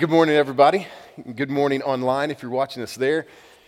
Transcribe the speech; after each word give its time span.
Good 0.00 0.08
morning, 0.08 0.34
everybody. 0.34 0.86
Good 1.36 1.50
morning 1.50 1.82
online 1.82 2.30
if 2.30 2.40
you're 2.40 2.50
watching 2.50 2.82
us 2.82 2.94
there. 2.94 3.26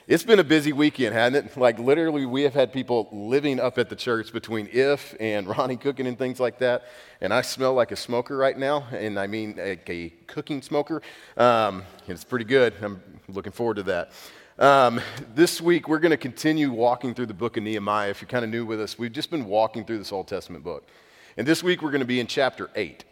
It's 0.08 0.22
been 0.22 0.38
a 0.38 0.44
busy 0.44 0.72
weekend, 0.72 1.14
hasn't 1.14 1.44
it? 1.44 1.56
Like, 1.58 1.78
literally, 1.78 2.24
we 2.24 2.40
have 2.44 2.54
had 2.54 2.72
people 2.72 3.10
living 3.12 3.60
up 3.60 3.76
at 3.76 3.90
the 3.90 3.96
church 3.96 4.32
between 4.32 4.66
If 4.72 5.14
and 5.20 5.46
Ronnie 5.46 5.76
cooking 5.76 6.06
and 6.06 6.16
things 6.16 6.40
like 6.40 6.58
that. 6.60 6.84
And 7.20 7.34
I 7.34 7.42
smell 7.42 7.74
like 7.74 7.92
a 7.92 7.96
smoker 7.96 8.34
right 8.34 8.56
now, 8.56 8.86
and 8.92 9.18
I 9.18 9.26
mean 9.26 9.56
like 9.58 9.90
a 9.90 10.08
cooking 10.26 10.62
smoker. 10.62 11.02
Um, 11.36 11.82
it's 12.08 12.24
pretty 12.24 12.46
good. 12.46 12.72
I'm 12.80 13.02
looking 13.28 13.52
forward 13.52 13.74
to 13.74 13.82
that. 13.82 14.12
Um, 14.58 15.02
this 15.34 15.60
week, 15.60 15.86
we're 15.86 15.98
going 15.98 16.12
to 16.12 16.16
continue 16.16 16.72
walking 16.72 17.12
through 17.12 17.26
the 17.26 17.34
book 17.34 17.58
of 17.58 17.62
Nehemiah. 17.62 18.08
If 18.08 18.22
you're 18.22 18.28
kind 18.30 18.46
of 18.46 18.50
new 18.50 18.64
with 18.64 18.80
us, 18.80 18.98
we've 18.98 19.12
just 19.12 19.30
been 19.30 19.44
walking 19.44 19.84
through 19.84 19.98
this 19.98 20.12
Old 20.12 20.28
Testament 20.28 20.64
book. 20.64 20.88
And 21.36 21.46
this 21.46 21.62
week, 21.62 21.82
we're 21.82 21.90
going 21.90 22.00
to 22.00 22.06
be 22.06 22.20
in 22.20 22.26
chapter 22.26 22.70
8. 22.74 23.04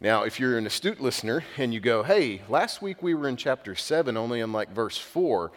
Now, 0.00 0.24
if 0.24 0.38
you're 0.38 0.58
an 0.58 0.66
astute 0.66 1.00
listener 1.00 1.42
and 1.56 1.72
you 1.72 1.80
go, 1.80 2.02
hey, 2.02 2.42
last 2.50 2.82
week 2.82 3.02
we 3.02 3.14
were 3.14 3.28
in 3.28 3.36
chapter 3.36 3.74
7, 3.74 4.14
only 4.14 4.40
in 4.40 4.52
like 4.52 4.70
verse 4.74 4.98
4, 4.98 5.50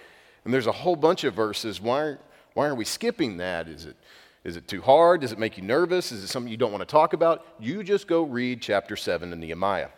and 0.45 0.54
there's 0.54 0.68
a 0.68 0.72
whole 0.72 0.95
bunch 0.95 1.26
of 1.26 1.34
verses, 1.34 1.81
why, 1.81 2.16
why 2.54 2.67
are 2.67 2.76
we 2.76 2.86
skipping 2.86 3.36
that? 3.38 3.67
Is 3.67 3.86
it, 3.86 3.98
is 4.45 4.55
it 4.55 4.66
too 4.66 4.81
hard? 4.81 5.20
Does 5.20 5.34
it 5.34 5.40
make 5.40 5.58
you 5.58 5.64
nervous? 5.64 6.14
Is 6.14 6.23
it 6.23 6.28
something 6.28 6.50
you 6.50 6.58
don't 6.58 6.72
want 6.72 6.81
to 6.81 6.91
talk 6.91 7.12
about? 7.12 7.45
You 7.59 7.84
just 7.84 8.08
go 8.08 8.23
read 8.23 8.62
chapter 8.62 8.95
7 8.95 9.34
in 9.34 9.40
Nehemiah. 9.41 9.90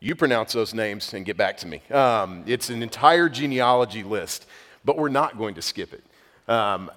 You 0.00 0.14
pronounce 0.14 0.54
those 0.54 0.72
names 0.72 1.12
and 1.12 1.26
get 1.26 1.36
back 1.36 1.58
to 1.58 1.66
me. 1.66 1.82
Um, 1.90 2.42
it's 2.46 2.70
an 2.70 2.82
entire 2.82 3.28
genealogy 3.28 4.02
list, 4.02 4.46
but 4.86 4.96
we're 4.96 5.10
not 5.10 5.36
going 5.36 5.56
to 5.56 5.62
skip 5.62 5.92
it. 5.92 6.04
Um, 6.50 6.90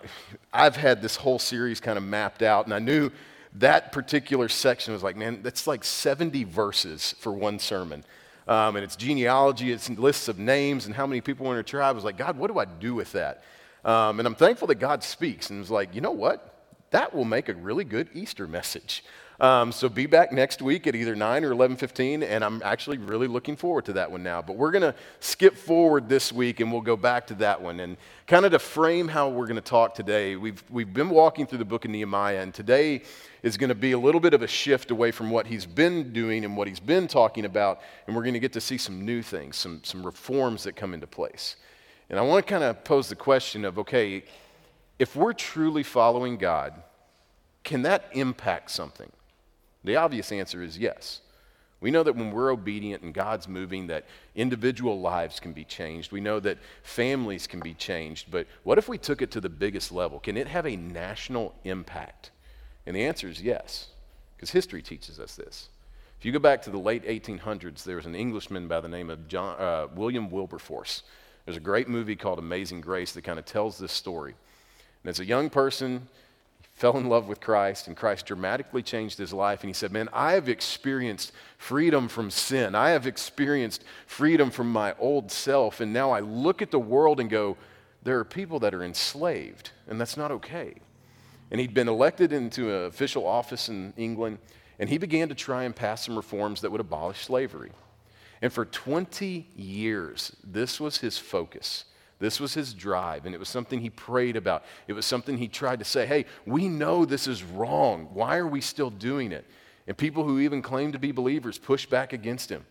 I've 0.54 0.77
had 0.77 1.01
this 1.01 1.17
whole 1.17 1.40
series 1.40 1.81
kind 1.81 1.98
of 1.98 2.04
mapped 2.05 2.41
out, 2.41 2.63
and 2.65 2.73
I 2.73 2.79
knew 2.79 3.12
that 3.59 3.91
particular 3.91 4.49
section 4.49 4.93
was 4.93 5.03
like, 5.03 5.16
man, 5.16 5.41
that's 5.41 5.67
like 5.67 5.84
70 5.84 6.43
verses 6.45 7.15
for 7.20 7.31
one 7.31 7.59
sermon. 7.59 8.03
Um, 8.48 8.75
and 8.75 8.84
it's 8.84 8.95
genealogy, 8.95 9.71
it's 9.71 9.89
lists 9.89 10.27
of 10.27 10.39
names 10.39 10.85
and 10.85 10.95
how 10.95 11.05
many 11.05 11.21
people 11.21 11.45
were 11.45 11.53
in 11.53 11.59
a 11.59 11.63
tribe. 11.63 11.89
I 11.89 11.91
was 11.91 12.03
like, 12.03 12.17
God, 12.17 12.38
what 12.38 12.51
do 12.51 12.59
I 12.59 12.65
do 12.65 12.95
with 12.95 13.12
that? 13.12 13.43
Um, 13.84 14.20
and 14.20 14.27
I'm 14.27 14.35
thankful 14.35 14.67
that 14.67 14.76
God 14.76 15.04
speaks 15.04 15.49
and 15.49 15.59
was 15.59 15.71
like, 15.71 15.93
you 15.93 16.01
know 16.01 16.12
what? 16.12 16.54
That 16.91 17.13
will 17.13 17.26
make 17.26 17.49
a 17.49 17.54
really 17.54 17.84
good 17.84 18.09
Easter 18.13 18.48
message. 18.48 19.04
Um, 19.40 19.71
so 19.71 19.88
be 19.88 20.07
back 20.07 20.32
next 20.32 20.63
week 20.63 20.88
at 20.88 20.96
either 20.96 21.16
9 21.16 21.43
or 21.43 21.52
11:15, 21.52 22.24
and 22.24 22.43
I'm 22.43 22.60
actually 22.63 22.98
really 22.98 23.27
looking 23.27 23.55
forward 23.55 23.85
to 23.85 23.94
that 23.94 24.10
one 24.10 24.24
now. 24.24 24.41
But 24.41 24.55
we're 24.55 24.71
going 24.71 24.82
to 24.82 24.96
skip 25.20 25.55
forward 25.55 26.10
this 26.10 26.34
week, 26.34 26.60
and 26.60 26.71
we'll 26.71 26.82
go 26.82 26.98
back 26.98 27.27
to 27.27 27.35
that 27.35 27.62
one. 27.62 27.79
And 27.79 27.98
kind 28.26 28.46
of 28.46 28.52
to 28.54 28.60
frame 28.60 29.07
how 29.07 29.29
we're 29.29 29.46
going 29.46 29.55
to 29.55 29.62
talk 29.62 29.94
today, 29.94 30.35
we've 30.35 30.63
we've 30.71 30.91
been 30.91 31.12
walking 31.12 31.46
through 31.46 31.60
the 31.60 31.66
book 31.66 31.85
of 31.85 31.91
Nehemiah, 31.91 32.41
and 32.41 32.52
today 32.52 33.04
is 33.44 33.57
going 33.57 33.70
to 33.70 33.76
be 33.76 33.91
a 33.91 33.99
little 33.99 34.20
bit 34.20 34.34
of 34.34 34.41
a 34.41 34.48
shift 34.48 34.90
away 34.90 35.12
from 35.12 35.29
what 35.29 35.46
he's 35.46 35.68
been 35.68 36.12
doing 36.12 36.44
and 36.44 36.57
what 36.57 36.68
he's 36.68 36.79
been 36.79 37.07
talking 37.07 37.46
about, 37.46 37.82
and 38.07 38.16
we're 38.16 38.24
going 38.24 38.34
to 38.34 38.40
get 38.40 38.54
to 38.54 38.62
see 38.62 38.79
some 38.79 39.05
new 39.05 39.22
things, 39.22 39.55
some 39.55 39.82
some 39.84 40.04
reforms 40.04 40.63
that 40.63 40.76
come 40.76 40.96
into 40.96 41.05
place. 41.05 41.57
And 42.10 42.18
I 42.18 42.24
want 42.24 42.44
to 42.44 42.49
kind 42.49 42.63
of 42.63 42.84
pose 42.84 43.07
the 43.07 43.16
question 43.16 43.66
of, 43.66 43.77
okay, 43.77 44.24
if 44.98 45.16
we're 45.16 45.34
truly 45.34 45.84
following 45.84 46.38
God, 46.38 46.74
can 47.63 47.84
that 47.84 48.05
impact 48.13 48.72
something? 48.72 49.12
The 49.88 49.96
obvious 49.96 50.34
answer 50.34 50.62
is 50.62 50.77
yes. 50.77 51.21
We 51.80 51.91
know 51.91 52.04
that 52.04 52.16
when 52.16 52.32
we're 52.32 52.52
obedient 52.52 53.04
and 53.04 53.13
God's 53.13 53.48
moving, 53.48 53.88
that 53.88 54.05
individual 54.35 54.99
lives 54.99 55.40
can 55.40 55.54
be 55.54 55.63
changed. 55.63 56.12
We 56.12 56.20
know 56.20 56.41
that 56.41 56.57
families 56.84 57.48
can 57.48 57.62
be 57.62 57.74
changed. 57.74 58.29
But 58.29 58.48
what 58.63 58.77
if 58.77 58.90
we 58.90 58.98
took 58.98 59.21
it 59.21 59.32
to 59.32 59.40
the 59.40 59.48
biggest 59.48 59.94
level? 59.94 60.20
Can 60.20 60.35
it 60.35 60.48
have 60.48 60.66
a 60.66 60.76
national 60.76 61.55
impact? 61.63 62.32
And 62.85 62.96
the 62.96 63.05
answer 63.05 63.29
is 63.29 63.41
yes, 63.41 63.88
because 64.35 64.52
history 64.52 64.81
teaches 64.81 65.22
us 65.22 65.35
this. 65.35 65.69
If 66.19 66.25
you 66.25 66.34
go 66.34 66.40
back 66.40 66.63
to 66.63 66.69
the 66.69 66.79
late 66.79 67.06
1800s, 67.06 67.84
there 67.84 67.96
was 67.96 68.07
an 68.07 68.16
Englishman 68.16 68.68
by 68.68 68.81
the 68.81 68.90
name 68.90 69.09
of 69.09 69.28
John, 69.29 69.56
uh, 69.57 69.88
William 69.96 70.29
Wilberforce. 70.29 71.03
There's 71.46 71.57
a 71.57 71.62
great 71.62 71.88
movie 71.88 72.18
called 72.18 72.40
Amazing 72.40 72.81
Grace 72.81 73.13
that 73.13 73.24
kind 73.24 73.40
of 73.40 73.46
tells 73.46 73.78
this 73.78 73.94
story. 73.94 74.35
And 75.03 75.09
as 75.09 75.22
a 75.22 75.25
young 75.25 75.50
person, 75.50 76.09
fell 76.78 76.95
in 76.95 77.09
love 77.09 77.28
with 77.28 77.41
Christ, 77.41 77.88
and 77.88 77.97
Christ 77.97 78.27
dramatically 78.27 78.83
changed 78.83 79.17
his 79.17 79.33
life. 79.33 79.61
And 79.61 79.69
he 79.69 79.73
said, 79.73 79.91
Man, 79.91 80.09
I 80.13 80.33
have 80.33 80.47
experienced 80.47 81.31
freedom 81.57 82.07
from 82.07 82.29
sin. 82.29 82.75
I 82.75 82.91
have 82.91 83.07
experienced 83.07 83.83
freedom 84.05 84.51
from 84.51 84.71
my 84.71 84.93
old 84.99 85.31
self. 85.31 85.81
And 85.81 85.91
now 85.91 86.11
I 86.11 86.19
look 86.19 86.61
at 86.61 86.69
the 86.69 86.79
world 86.79 87.19
and 87.19 87.31
go, 87.31 87.57
There 88.03 88.19
are 88.19 88.23
people 88.23 88.59
that 88.59 88.75
are 88.75 88.83
enslaved, 88.83 89.71
and 89.87 89.99
that's 89.99 90.16
not 90.16 90.29
okay. 90.31 90.75
And 91.49 91.59
he'd 91.59 91.73
been 91.73 91.87
elected 91.87 92.31
into 92.31 92.71
an 92.71 92.85
official 92.85 93.25
office 93.25 93.69
in 93.69 93.93
England, 93.97 94.37
and 94.77 94.87
he 94.87 94.99
began 94.99 95.29
to 95.29 95.35
try 95.35 95.63
and 95.63 95.75
pass 95.75 96.05
some 96.05 96.16
reforms 96.16 96.61
that 96.61 96.71
would 96.71 96.81
abolish 96.81 97.25
slavery. 97.25 97.71
And 98.39 98.53
for 98.53 98.66
20 98.66 99.47
years, 99.55 100.31
this 100.43 100.79
was 100.79 100.97
his 100.97 101.17
focus. 101.17 101.85
This 102.19 102.39
was 102.39 102.53
his 102.53 102.73
drive, 102.73 103.25
and 103.25 103.35
it 103.35 103.38
was 103.38 103.50
something 103.50 103.79
he 103.79 103.91
prayed 103.91 104.35
about. 104.35 104.63
It 104.88 104.94
was 104.94 105.05
something 105.05 105.38
he 105.38 105.47
tried 105.47 105.79
to 105.79 105.85
say, 105.85 106.05
hey, 106.05 106.25
we 106.45 106.67
know 106.67 107.05
this 107.05 107.28
is 107.28 107.44
wrong. 107.44 108.09
Why 108.13 108.38
are 108.38 108.47
we 108.47 108.61
still 108.61 108.89
doing 108.89 109.31
it? 109.31 109.45
And 109.85 109.95
people 109.95 110.23
who 110.23 110.39
even 110.39 110.61
claimed 110.61 110.94
to 110.94 111.00
be 111.00 111.11
believers 111.11 111.57
pushed 111.57 111.89
back 111.89 112.13
against 112.13 112.50
him. 112.50 112.66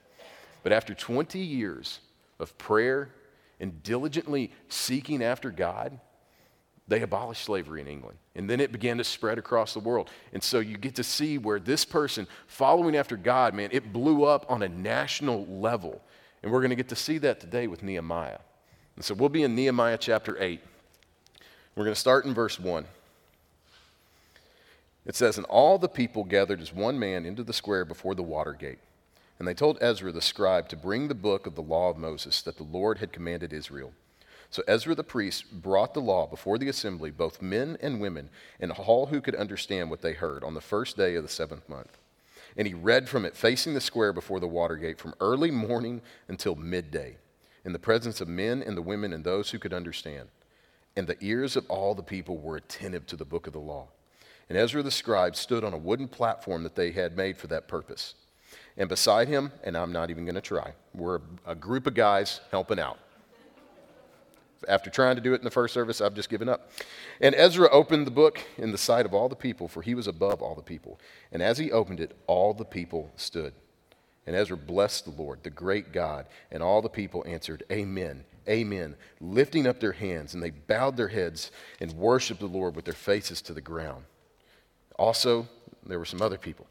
But 0.63 0.73
after 0.73 0.95
20 0.95 1.39
years 1.39 2.01
of 2.41 2.59
prayer 2.59 3.11
and 3.61 3.83
diligently 3.83 4.51
seeking 4.69 5.23
after 5.23 5.51
God, 5.51 5.99
they 6.89 7.03
abolished 7.03 7.45
slavery 7.45 7.81
in 7.81 7.89
England. 7.89 8.19
And 8.35 8.51
then 8.51 8.61
it 8.61 8.73
began 8.73 8.99
to 8.99 9.05
spread 9.05 9.39
across 9.39 9.73
the 9.73 9.81
world. 9.81 10.11
And 10.33 10.43
so 10.43 10.59
you 10.61 10.77
get 10.77 10.97
to 10.97 11.05
see 11.05 11.39
where 11.39 11.59
this 11.59 11.85
person, 11.85 12.27
following 12.47 12.97
after 12.97 13.17
God, 13.17 13.55
man, 13.55 13.71
it 13.73 13.93
blew 13.93 14.25
up 14.25 14.45
on 14.49 14.63
a 14.63 14.69
national 14.69 15.47
level. 15.47 16.03
And 16.43 16.53
we're 16.53 16.61
going 16.61 16.71
to 16.71 16.77
get 16.77 16.89
to 16.91 16.97
see 16.97 17.19
that 17.19 17.41
today 17.41 17.67
with 17.67 17.83
Nehemiah. 17.83 18.39
And 18.97 19.05
so 19.05 19.15
we'll 19.15 19.29
be 19.29 19.43
in 19.43 19.55
Nehemiah 19.55 19.99
chapter 19.99 20.43
8. 20.43 20.61
We're 21.75 21.85
going 21.85 21.95
to 21.95 22.01
start 22.01 22.25
in 22.25 22.33
verse 22.33 22.59
1. 22.59 22.87
It 25.05 25.15
says, 25.15 25.37
And 25.37 25.47
all 25.47 25.79
the 25.79 25.89
people 25.89 26.25
gathered 26.25 26.63
as 26.63 26.73
one 26.73 26.99
man 26.99 27.27
into 27.27 27.45
the 27.45 27.53
square 27.53 27.85
before 27.85 28.15
the 28.15 28.23
water 28.23 28.55
gate. 28.55 28.79
And 29.39 29.47
they 29.47 29.53
told 29.53 29.77
Ezra 29.83 30.11
the 30.13 30.23
scribe 30.23 30.71
to 30.71 30.77
bring 30.77 31.09
the 31.09 31.15
book 31.15 31.47
of 31.47 31.55
the 31.55 31.63
law 31.63 31.91
of 31.91 31.99
Moses 31.99 32.41
that 32.43 32.57
the 32.57 32.63
Lord 32.63 32.99
had 32.99 33.13
commanded 33.13 33.53
Israel. 33.53 33.93
So 34.49 34.63
Ezra 34.67 34.95
the 34.95 35.05
priest 35.05 35.53
brought 35.53 35.93
the 35.93 36.01
law 36.01 36.27
before 36.27 36.57
the 36.57 36.71
assembly, 36.71 37.11
both 37.11 37.43
men 37.43 37.77
and 37.83 38.01
women, 38.01 38.31
and 38.59 38.73
all 38.73 39.07
who 39.07 39.21
could 39.21 39.35
understand 39.35 39.91
what 39.91 40.01
they 40.01 40.15
heard, 40.15 40.43
on 40.43 40.55
the 40.55 40.61
first 40.63 40.97
day 40.97 41.17
of 41.17 41.23
the 41.23 41.29
seventh 41.29 41.69
month. 41.69 41.99
And 42.57 42.67
he 42.67 42.73
read 42.73 43.11
from 43.11 43.27
it 43.27 43.37
facing 43.37 43.75
the 43.75 43.81
square 43.83 44.15
before 44.15 44.41
the 44.41 44.47
water 44.47 44.77
gate 44.77 44.99
from 44.99 45.15
early 45.21 45.51
morning 45.51 46.01
until 46.29 46.55
midday 46.55 47.17
in 47.67 47.73
the 47.73 47.79
presence 47.81 48.21
of 48.21 48.29
men 48.29 48.63
and 48.63 48.77
the 48.77 48.83
women 48.83 49.13
and 49.13 49.25
those 49.25 49.51
who 49.51 49.59
could 49.59 49.75
understand. 49.75 50.29
And 50.97 51.09
the 51.09 51.19
ears 51.21 51.57
of 51.57 51.69
all 51.69 51.97
the 51.97 52.03
people 52.03 52.39
were 52.39 52.57
attentive 52.57 53.07
to 53.07 53.17
the 53.17 53.25
book 53.25 53.49
of 53.49 53.53
the 53.53 53.59
law. 53.59 53.89
And 54.49 54.57
Ezra 54.57 54.85
the 54.85 54.93
scribe 54.93 55.35
stood 55.35 55.65
on 55.65 55.75
a 55.75 55.79
wooden 55.79 56.07
platform 56.07 56.63
that 56.63 56.77
they 56.77 56.93
had 56.93 57.17
made 57.17 57.37
for 57.37 57.49
that 57.49 57.67
purpose. 57.67 58.15
And 58.77 58.89
beside 58.89 59.27
him, 59.27 59.51
and 59.65 59.77
I'm 59.77 59.91
not 59.91 60.11
even 60.11 60.25
going 60.25 60.37
to 60.37 60.41
try, 60.41 60.75
were 60.95 61.21
a 61.45 61.57
group 61.57 61.89
of 61.89 61.95
guys 61.95 62.41
helping 62.53 62.79
out. 62.79 63.01
After 64.69 64.89
trying 64.89 65.17
to 65.17 65.21
do 65.21 65.35
it 65.35 65.41
in 65.41 65.45
the 65.45 65.51
first 65.51 65.75
service, 65.75 66.01
I've 66.01 66.15
just 66.15 66.31
given 66.31 66.49
up. 66.49 66.71
And 67.21 67.35
Ezra 67.35 67.69
opened 67.71 68.07
the 68.07 68.13
book 68.13 68.41
in 68.59 68.71
the 68.71 68.79
sight 68.79 69.07
of 69.07 69.13
all 69.13 69.29
the 69.29 69.35
people, 69.35 69.67
for 69.67 69.83
he 69.83 69.97
was 69.97 70.07
above 70.07 70.41
all 70.41 70.55
the 70.55 70.63
people. 70.63 71.01
And 71.33 71.43
as 71.43 71.59
he 71.59 71.73
opened 71.73 71.99
it, 71.99 72.17
all 72.29 72.55
the 72.55 72.65
people 72.65 73.11
stood. 73.17 73.55
And 74.27 74.35
Ezra 74.35 74.57
blessed 74.57 75.05
the 75.05 75.23
Lord, 75.23 75.43
the 75.43 75.51
great 75.51 75.93
God, 75.93 76.27
and 76.51 76.63
all 76.63 76.83
the 76.83 76.89
people 76.89 77.25
answered, 77.27 77.63
Amen, 77.71 78.25
Amen, 78.49 78.97
lifting 79.21 79.67
up 79.67 79.81
their 79.81 79.93
hands, 79.93 80.35
and 80.35 80.43
they 80.43 80.51
bowed 80.51 80.97
their 80.97 81.09
heads 81.09 81.51
and 81.81 81.93
worshiped 81.93 82.41
the 82.41 82.47
Lord 82.47 82.77
with 82.77 82.85
their 82.85 82.95
faces 82.95 83.43
to 83.43 83.53
the 83.53 83.61
ground. 83.61 84.05
Also, 84.99 85.49
there 85.85 85.99
were 85.99 86.05
some 86.05 86.23
other 86.23 86.39
people 86.39 86.67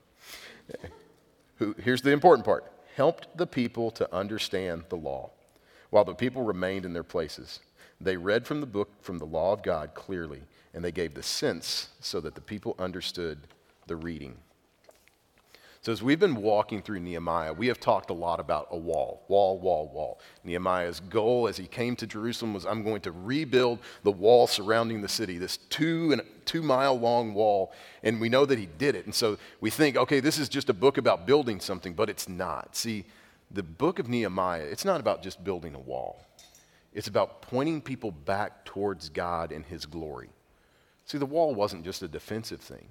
who, 1.57 1.75
here's 1.83 2.01
the 2.01 2.11
important 2.11 2.45
part, 2.45 2.71
helped 2.95 3.37
the 3.37 3.47
people 3.47 3.91
to 3.91 4.13
understand 4.13 4.85
the 4.89 4.95
law. 4.95 5.31
While 5.89 6.05
the 6.05 6.15
people 6.15 6.43
remained 6.43 6.85
in 6.85 6.93
their 6.93 7.03
places, 7.03 7.59
they 7.99 8.17
read 8.17 8.47
from 8.47 8.61
the 8.61 8.67
book, 8.67 8.89
from 9.01 9.19
the 9.19 9.25
law 9.25 9.51
of 9.51 9.61
God 9.61 9.93
clearly, 9.93 10.43
and 10.73 10.83
they 10.83 10.91
gave 10.91 11.13
the 11.13 11.23
sense 11.23 11.89
so 11.99 12.21
that 12.21 12.35
the 12.35 12.41
people 12.41 12.75
understood 12.79 13.39
the 13.87 13.95
reading. 13.95 14.37
So, 15.85 15.91
as 15.91 16.01
we've 16.01 16.19
been 16.19 16.41
walking 16.41 16.81
through 16.81 17.01
Nehemiah, 17.01 17.53
we 17.53 17.67
have 17.67 17.79
talked 17.79 18.09
a 18.09 18.13
lot 18.13 18.39
about 18.39 18.69
a 18.71 18.75
wall, 18.75 19.21
wall, 19.27 19.59
wall, 19.59 19.87
wall. 19.93 20.19
Nehemiah's 20.43 20.99
goal 20.99 21.47
as 21.47 21.57
he 21.57 21.67
came 21.67 21.95
to 21.97 22.07
Jerusalem 22.07 22.55
was 22.55 22.65
I'm 22.65 22.81
going 22.81 23.01
to 23.01 23.11
rebuild 23.11 23.77
the 24.01 24.11
wall 24.11 24.47
surrounding 24.47 25.03
the 25.03 25.07
city, 25.07 25.37
this 25.37 25.57
two 25.57 26.11
and 26.11 26.23
two 26.45 26.63
mile 26.63 26.99
long 26.99 27.35
wall. 27.35 27.71
And 28.01 28.19
we 28.19 28.29
know 28.29 28.47
that 28.47 28.57
he 28.57 28.65
did 28.65 28.95
it. 28.95 29.05
And 29.05 29.13
so 29.13 29.37
we 29.61 29.69
think, 29.69 29.95
okay, 29.95 30.19
this 30.19 30.39
is 30.39 30.49
just 30.49 30.71
a 30.71 30.73
book 30.73 30.97
about 30.97 31.27
building 31.27 31.59
something, 31.59 31.93
but 31.93 32.09
it's 32.09 32.27
not. 32.27 32.75
See, 32.75 33.05
the 33.51 33.61
book 33.61 33.99
of 33.99 34.09
Nehemiah, 34.09 34.63
it's 34.63 34.85
not 34.85 34.99
about 34.99 35.21
just 35.21 35.43
building 35.43 35.75
a 35.75 35.79
wall, 35.79 36.25
it's 36.95 37.07
about 37.07 37.43
pointing 37.43 37.79
people 37.79 38.09
back 38.09 38.65
towards 38.65 39.09
God 39.09 39.51
and 39.51 39.63
his 39.63 39.85
glory. 39.85 40.29
See, 41.05 41.19
the 41.19 41.27
wall 41.27 41.53
wasn't 41.53 41.85
just 41.85 42.01
a 42.01 42.07
defensive 42.07 42.61
thing. 42.61 42.87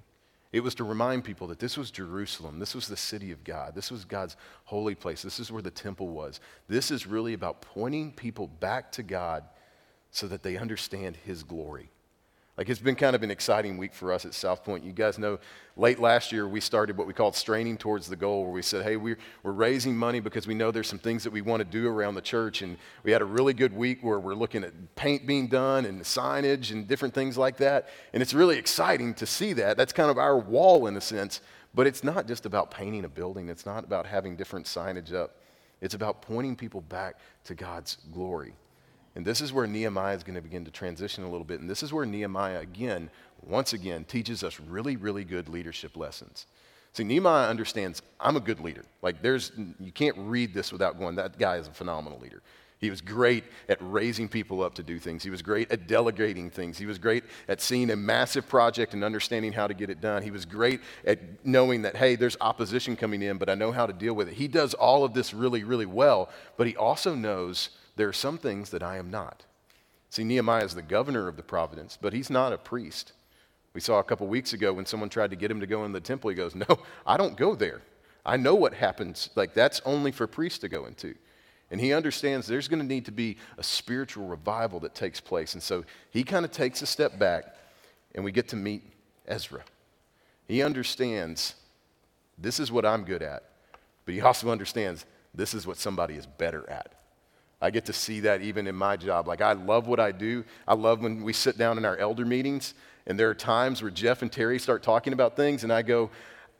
It 0.55 0.63
was 0.63 0.75
to 0.75 0.85
remind 0.85 1.25
people 1.25 1.47
that 1.47 1.59
this 1.59 1.75
was 1.75 1.91
Jerusalem. 1.91 2.59
This 2.59 2.73
was 2.73 2.87
the 2.87 2.95
city 2.95 3.33
of 3.33 3.43
God. 3.43 3.75
This 3.75 3.91
was 3.91 4.05
God's 4.05 4.37
holy 4.63 4.95
place. 4.95 5.21
This 5.21 5.37
is 5.37 5.51
where 5.51 5.61
the 5.61 5.69
temple 5.69 6.07
was. 6.07 6.39
This 6.69 6.91
is 6.91 7.05
really 7.05 7.33
about 7.33 7.59
pointing 7.59 8.13
people 8.13 8.47
back 8.47 8.89
to 8.93 9.03
God 9.03 9.43
so 10.11 10.29
that 10.29 10.43
they 10.43 10.55
understand 10.55 11.17
his 11.17 11.43
glory. 11.43 11.89
Like 12.57 12.69
it's 12.69 12.79
been 12.79 12.95
kind 12.95 13.17
of 13.17 13.23
an 13.23 13.31
exciting 13.31 13.77
week 13.77 13.93
for 13.93 14.13
us 14.13 14.25
at 14.25 14.33
South 14.33 14.63
Point. 14.63 14.85
You 14.85 14.93
guys 14.93 15.19
know 15.19 15.39
late 15.75 15.99
last 15.99 16.31
year 16.31 16.47
we 16.47 16.61
started 16.61 16.95
what 16.95 17.05
we 17.05 17.11
called 17.11 17.35
straining 17.35 17.77
towards 17.77 18.07
the 18.07 18.15
goal, 18.15 18.43
where 18.43 18.53
we 18.53 18.61
said, 18.61 18.85
hey, 18.85 18.95
we're, 18.95 19.17
we're 19.43 19.51
raising 19.51 19.95
money 19.95 20.21
because 20.21 20.47
we 20.47 20.53
know 20.53 20.71
there's 20.71 20.87
some 20.87 20.99
things 20.99 21.25
that 21.25 21.31
we 21.31 21.41
want 21.41 21.59
to 21.59 21.65
do 21.65 21.89
around 21.89 22.15
the 22.15 22.21
church. 22.21 22.61
And 22.61 22.77
we 23.03 23.11
had 23.11 23.21
a 23.21 23.25
really 23.25 23.53
good 23.53 23.73
week 23.73 24.01
where 24.03 24.19
we're 24.19 24.35
looking 24.35 24.63
at 24.63 24.95
paint 24.95 25.27
being 25.27 25.47
done 25.47 25.83
and 25.83 26.01
signage 26.01 26.71
and 26.71 26.87
different 26.87 27.13
things 27.13 27.37
like 27.37 27.57
that. 27.57 27.89
And 28.13 28.23
it's 28.23 28.33
really 28.33 28.57
exciting 28.57 29.13
to 29.15 29.25
see 29.25 29.51
that. 29.53 29.75
That's 29.75 29.91
kind 29.91 30.09
of 30.09 30.17
our 30.17 30.37
wall 30.37 30.87
in 30.87 30.95
a 30.95 31.01
sense. 31.01 31.41
But 31.73 31.87
it's 31.87 32.05
not 32.05 32.25
just 32.25 32.45
about 32.45 32.71
painting 32.71 33.03
a 33.03 33.09
building, 33.09 33.49
it's 33.49 33.65
not 33.65 33.83
about 33.83 34.05
having 34.05 34.37
different 34.37 34.65
signage 34.65 35.13
up. 35.13 35.35
It's 35.81 35.93
about 35.93 36.21
pointing 36.21 36.55
people 36.55 36.79
back 36.79 37.19
to 37.43 37.53
God's 37.53 37.97
glory. 38.13 38.53
And 39.15 39.25
this 39.25 39.41
is 39.41 39.53
where 39.53 39.65
Nehemiah 39.65 40.15
is 40.15 40.23
going 40.23 40.35
to 40.35 40.41
begin 40.41 40.65
to 40.65 40.71
transition 40.71 41.23
a 41.23 41.29
little 41.29 41.45
bit. 41.45 41.61
And 41.61 41.69
this 41.69 41.83
is 41.83 41.93
where 41.93 42.05
Nehemiah, 42.05 42.59
again, 42.59 43.09
once 43.41 43.73
again, 43.73 44.03
teaches 44.03 44.43
us 44.43 44.59
really, 44.59 44.97
really 44.97 45.23
good 45.23 45.47
leadership 45.47 45.95
lessons. 45.95 46.47
See, 46.93 47.03
Nehemiah 47.03 47.49
understands 47.49 48.01
I'm 48.19 48.35
a 48.35 48.41
good 48.41 48.59
leader. 48.59 48.83
Like, 49.01 49.21
there's, 49.21 49.51
you 49.79 49.91
can't 49.91 50.17
read 50.17 50.53
this 50.53 50.71
without 50.71 50.99
going, 50.99 51.15
that 51.15 51.37
guy 51.37 51.57
is 51.57 51.67
a 51.67 51.71
phenomenal 51.71 52.19
leader. 52.19 52.41
He 52.77 52.89
was 52.89 52.99
great 52.99 53.45
at 53.69 53.77
raising 53.79 54.27
people 54.27 54.61
up 54.61 54.75
to 54.75 54.83
do 54.83 54.99
things. 54.99 55.23
He 55.23 55.29
was 55.29 55.41
great 55.41 55.71
at 55.71 55.87
delegating 55.87 56.49
things. 56.49 56.77
He 56.77 56.85
was 56.85 56.97
great 56.97 57.23
at 57.47 57.61
seeing 57.61 57.89
a 57.89 57.95
massive 57.95 58.47
project 58.47 58.93
and 58.93 59.03
understanding 59.03 59.53
how 59.53 59.65
to 59.67 59.73
get 59.73 59.89
it 59.89 60.01
done. 60.01 60.23
He 60.23 60.31
was 60.31 60.45
great 60.45 60.81
at 61.05 61.45
knowing 61.45 61.83
that, 61.83 61.95
hey, 61.95 62.15
there's 62.15 62.35
opposition 62.41 62.95
coming 62.97 63.21
in, 63.21 63.37
but 63.37 63.49
I 63.49 63.55
know 63.55 63.71
how 63.71 63.85
to 63.85 63.93
deal 63.93 64.13
with 64.13 64.27
it. 64.27 64.33
He 64.33 64.47
does 64.47 64.73
all 64.73 65.05
of 65.05 65.13
this 65.13 65.33
really, 65.33 65.63
really 65.63 65.85
well, 65.85 66.29
but 66.57 66.67
he 66.67 66.75
also 66.75 67.15
knows 67.15 67.69
there 67.95 68.07
are 68.07 68.13
some 68.13 68.37
things 68.37 68.69
that 68.71 68.83
I 68.83 68.97
am 68.97 69.09
not. 69.09 69.43
See, 70.09 70.23
Nehemiah 70.23 70.63
is 70.63 70.75
the 70.75 70.81
governor 70.81 71.27
of 71.27 71.35
the 71.35 71.43
providence, 71.43 71.97
but 71.99 72.13
he's 72.13 72.29
not 72.29 72.53
a 72.53 72.57
priest. 72.57 73.13
We 73.73 73.81
saw 73.81 73.99
a 73.99 74.03
couple 74.03 74.27
weeks 74.27 74.53
ago 74.53 74.73
when 74.73 74.85
someone 74.85 75.09
tried 75.09 75.31
to 75.31 75.35
get 75.35 75.51
him 75.51 75.59
to 75.59 75.67
go 75.67 75.83
in 75.83 75.91
the 75.91 75.99
temple, 75.99 76.29
he 76.29 76.35
goes, 76.35 76.55
No, 76.55 76.79
I 77.05 77.17
don't 77.17 77.35
go 77.35 77.55
there. 77.55 77.81
I 78.25 78.37
know 78.37 78.55
what 78.55 78.73
happens. 78.73 79.29
Like, 79.35 79.53
that's 79.53 79.81
only 79.85 80.11
for 80.11 80.25
priests 80.25 80.59
to 80.59 80.69
go 80.69 80.85
into. 80.85 81.15
And 81.71 81.81
he 81.81 81.93
understands 81.93 82.47
there's 82.47 82.67
going 82.67 82.81
to 82.81 82.85
need 82.85 83.05
to 83.05 83.11
be 83.11 83.37
a 83.57 83.63
spiritual 83.63 84.27
revival 84.27 84.79
that 84.81 84.95
takes 84.95 85.19
place. 85.19 85.53
And 85.53 85.61
so 85.61 85.83
he 86.11 86.23
kind 86.23 86.45
of 86.45 86.51
takes 86.51 86.81
a 86.81 86.85
step 86.85 87.19
back, 87.19 87.55
and 88.13 88.23
we 88.23 88.31
get 88.31 88.47
to 88.49 88.55
meet 88.55 88.83
Ezra. 89.27 89.61
He 90.47 90.61
understands 90.61 91.55
this 92.37 92.59
is 92.59 92.71
what 92.71 92.85
I'm 92.85 93.03
good 93.03 93.21
at, 93.21 93.43
but 94.05 94.13
he 94.13 94.21
also 94.21 94.49
understands 94.49 95.05
this 95.33 95.53
is 95.53 95.65
what 95.65 95.77
somebody 95.77 96.15
is 96.15 96.25
better 96.25 96.69
at. 96.69 96.93
I 97.61 97.71
get 97.71 97.85
to 97.85 97.93
see 97.93 98.21
that 98.21 98.41
even 98.41 98.67
in 98.67 98.75
my 98.75 98.97
job. 98.97 99.27
Like, 99.27 99.41
I 99.41 99.53
love 99.53 99.87
what 99.87 99.99
I 99.99 100.11
do. 100.11 100.43
I 100.67 100.73
love 100.73 101.01
when 101.01 101.23
we 101.23 101.33
sit 101.33 101.57
down 101.57 101.77
in 101.77 101.85
our 101.85 101.97
elder 101.97 102.25
meetings, 102.25 102.73
and 103.07 103.19
there 103.19 103.29
are 103.29 103.35
times 103.35 103.81
where 103.81 103.91
Jeff 103.91 104.21
and 104.21 104.31
Terry 104.31 104.59
start 104.59 104.83
talking 104.83 105.13
about 105.13 105.35
things, 105.35 105.63
and 105.63 105.71
I 105.71 105.81
go, 105.81 106.09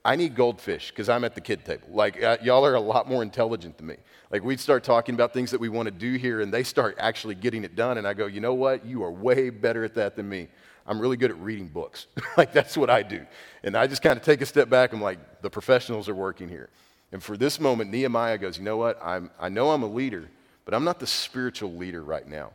I 0.06 0.15
need 0.15 0.36
goldfish 0.36 0.92
because 0.92 1.09
I'm 1.09 1.24
at 1.24 1.33
the 1.33 1.42
kid 1.42 1.65
table. 1.65 1.88
Like, 1.92 2.21
uh, 2.21 2.38
y'all 2.44 2.65
are 2.65 2.75
a 2.75 2.80
lot 2.80 3.09
more 3.09 3.24
intelligent 3.24 3.77
than 3.77 3.88
me. 3.88 3.95
Like, 4.30 4.44
we'd 4.44 4.59
start 4.59 4.83
talking 4.83 5.15
about 5.15 5.33
things 5.33 5.51
that 5.51 5.59
we 5.59 5.68
want 5.68 5.88
to 5.88 5.92
do 5.92 6.13
here, 6.13 6.42
and 6.42 6.53
they 6.53 6.63
start 6.63 6.95
actually 7.00 7.36
getting 7.36 7.63
it 7.63 7.75
done, 7.75 7.98
and 7.98 8.07
I 8.07 8.13
go, 8.13 8.27
you 8.27 8.39
know 8.39 8.53
what? 8.53 8.86
You 8.86 9.03
are 9.03 9.12
way 9.12 9.50
better 9.50 9.83
at 9.83 9.95
that 9.95 10.15
than 10.15 10.30
me. 10.30 10.48
I'm 10.88 11.00
really 11.00 11.18
good 11.18 11.31
at 11.31 11.39
reading 11.39 11.68
books. 11.68 12.06
like, 12.38 12.53
that's 12.53 12.77
what 12.77 12.89
I 12.89 13.01
do. 13.01 13.25
And 13.63 13.75
I 13.75 13.88
just 13.88 14.03
kind 14.03 14.15
of 14.18 14.24
take 14.24 14.41
a 14.41 14.45
step 14.45 14.69
back. 14.69 14.94
I'm 14.94 15.01
like, 15.01 15.41
the 15.41 15.50
professionals 15.50 16.07
are 16.07 16.15
working 16.15 16.48
here. 16.48 16.69
And 17.12 17.24
for 17.24 17.36
this 17.36 17.59
moment, 17.59 17.91
Nehemiah 17.91 18.38
goes, 18.38 18.57
you 18.57 18.63
know 18.63 18.77
what? 18.77 19.00
I'm, 19.03 19.31
I 19.39 19.50
know 19.50 19.71
I'm 19.71 19.81
a 19.81 19.88
leader, 19.88 20.30
but 20.65 20.73
I'm 20.73 20.83
not 20.83 21.00
the 21.00 21.07
spiritual 21.07 21.73
leader 21.73 22.03
right 22.03 22.27
now. 22.27 22.51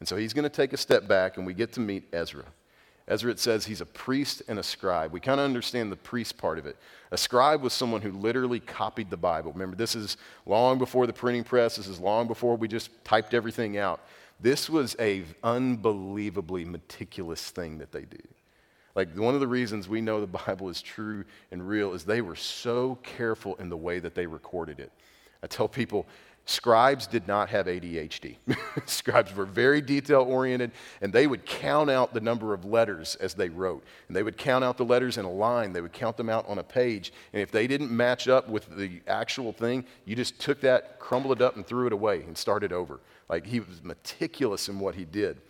And 0.00 0.08
so 0.08 0.16
he's 0.16 0.32
going 0.32 0.44
to 0.44 0.48
take 0.50 0.72
a 0.72 0.76
step 0.76 1.08
back, 1.08 1.36
and 1.36 1.46
we 1.46 1.54
get 1.54 1.72
to 1.72 1.80
meet 1.80 2.04
Ezra. 2.12 2.44
Ezra, 3.06 3.30
it 3.30 3.38
says 3.38 3.66
he's 3.66 3.82
a 3.82 3.86
priest 3.86 4.42
and 4.48 4.58
a 4.58 4.62
scribe. 4.62 5.12
We 5.12 5.20
kind 5.20 5.38
of 5.38 5.44
understand 5.44 5.92
the 5.92 5.96
priest 5.96 6.38
part 6.38 6.58
of 6.58 6.66
it. 6.66 6.76
A 7.10 7.18
scribe 7.18 7.60
was 7.60 7.72
someone 7.72 8.00
who 8.00 8.12
literally 8.12 8.60
copied 8.60 9.10
the 9.10 9.16
Bible. 9.16 9.52
Remember, 9.52 9.76
this 9.76 9.94
is 9.94 10.16
long 10.46 10.78
before 10.78 11.06
the 11.06 11.12
printing 11.12 11.44
press, 11.44 11.76
this 11.76 11.86
is 11.86 12.00
long 12.00 12.26
before 12.26 12.56
we 12.56 12.66
just 12.66 12.90
typed 13.04 13.34
everything 13.34 13.76
out. 13.76 14.00
This 14.40 14.70
was 14.70 14.96
a 14.98 15.22
unbelievably 15.42 16.64
meticulous 16.64 17.50
thing 17.50 17.78
that 17.78 17.92
they 17.92 18.02
did. 18.02 18.28
Like 18.94 19.14
one 19.16 19.34
of 19.34 19.40
the 19.40 19.48
reasons 19.48 19.88
we 19.88 20.00
know 20.00 20.20
the 20.20 20.26
Bible 20.26 20.68
is 20.68 20.80
true 20.80 21.24
and 21.50 21.66
real 21.66 21.94
is 21.94 22.04
they 22.04 22.20
were 22.20 22.36
so 22.36 22.98
careful 23.02 23.54
in 23.56 23.68
the 23.68 23.76
way 23.76 23.98
that 23.98 24.14
they 24.14 24.26
recorded 24.26 24.80
it. 24.80 24.92
I 25.42 25.46
tell 25.46 25.68
people 25.68 26.06
Scribes 26.46 27.06
did 27.06 27.26
not 27.26 27.48
have 27.48 27.66
ADHD. 27.66 28.36
Scribes 28.86 29.34
were 29.34 29.46
very 29.46 29.80
detail 29.80 30.22
oriented, 30.22 30.72
and 31.00 31.10
they 31.10 31.26
would 31.26 31.46
count 31.46 31.88
out 31.88 32.12
the 32.12 32.20
number 32.20 32.52
of 32.52 32.66
letters 32.66 33.14
as 33.16 33.32
they 33.32 33.48
wrote. 33.48 33.82
And 34.08 34.16
they 34.16 34.22
would 34.22 34.36
count 34.36 34.62
out 34.62 34.76
the 34.76 34.84
letters 34.84 35.16
in 35.16 35.24
a 35.24 35.30
line, 35.30 35.72
they 35.72 35.80
would 35.80 35.94
count 35.94 36.18
them 36.18 36.28
out 36.28 36.46
on 36.46 36.58
a 36.58 36.62
page. 36.62 37.14
And 37.32 37.40
if 37.40 37.50
they 37.50 37.66
didn't 37.66 37.90
match 37.90 38.28
up 38.28 38.48
with 38.48 38.76
the 38.76 39.00
actual 39.06 39.52
thing, 39.52 39.86
you 40.04 40.14
just 40.14 40.38
took 40.38 40.60
that, 40.60 40.98
crumbled 40.98 41.40
it 41.40 41.42
up, 41.42 41.56
and 41.56 41.66
threw 41.66 41.86
it 41.86 41.94
away 41.94 42.22
and 42.22 42.36
started 42.36 42.72
over. 42.72 43.00
Like 43.30 43.46
he 43.46 43.60
was 43.60 43.82
meticulous 43.82 44.68
in 44.68 44.78
what 44.78 44.94
he 44.94 45.06
did. 45.06 45.40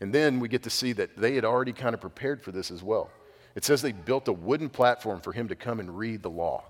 And 0.00 0.12
then 0.12 0.38
we 0.38 0.48
get 0.48 0.62
to 0.64 0.70
see 0.70 0.92
that 0.94 1.16
they 1.16 1.34
had 1.34 1.44
already 1.44 1.72
kind 1.72 1.94
of 1.94 2.00
prepared 2.00 2.42
for 2.42 2.52
this 2.52 2.70
as 2.70 2.82
well. 2.82 3.10
It 3.56 3.64
says 3.64 3.82
they 3.82 3.92
built 3.92 4.28
a 4.28 4.32
wooden 4.32 4.68
platform 4.68 5.20
for 5.20 5.32
him 5.32 5.48
to 5.48 5.56
come 5.56 5.80
and 5.80 5.98
read 5.98 6.22
the 6.22 6.30
law. 6.30 6.64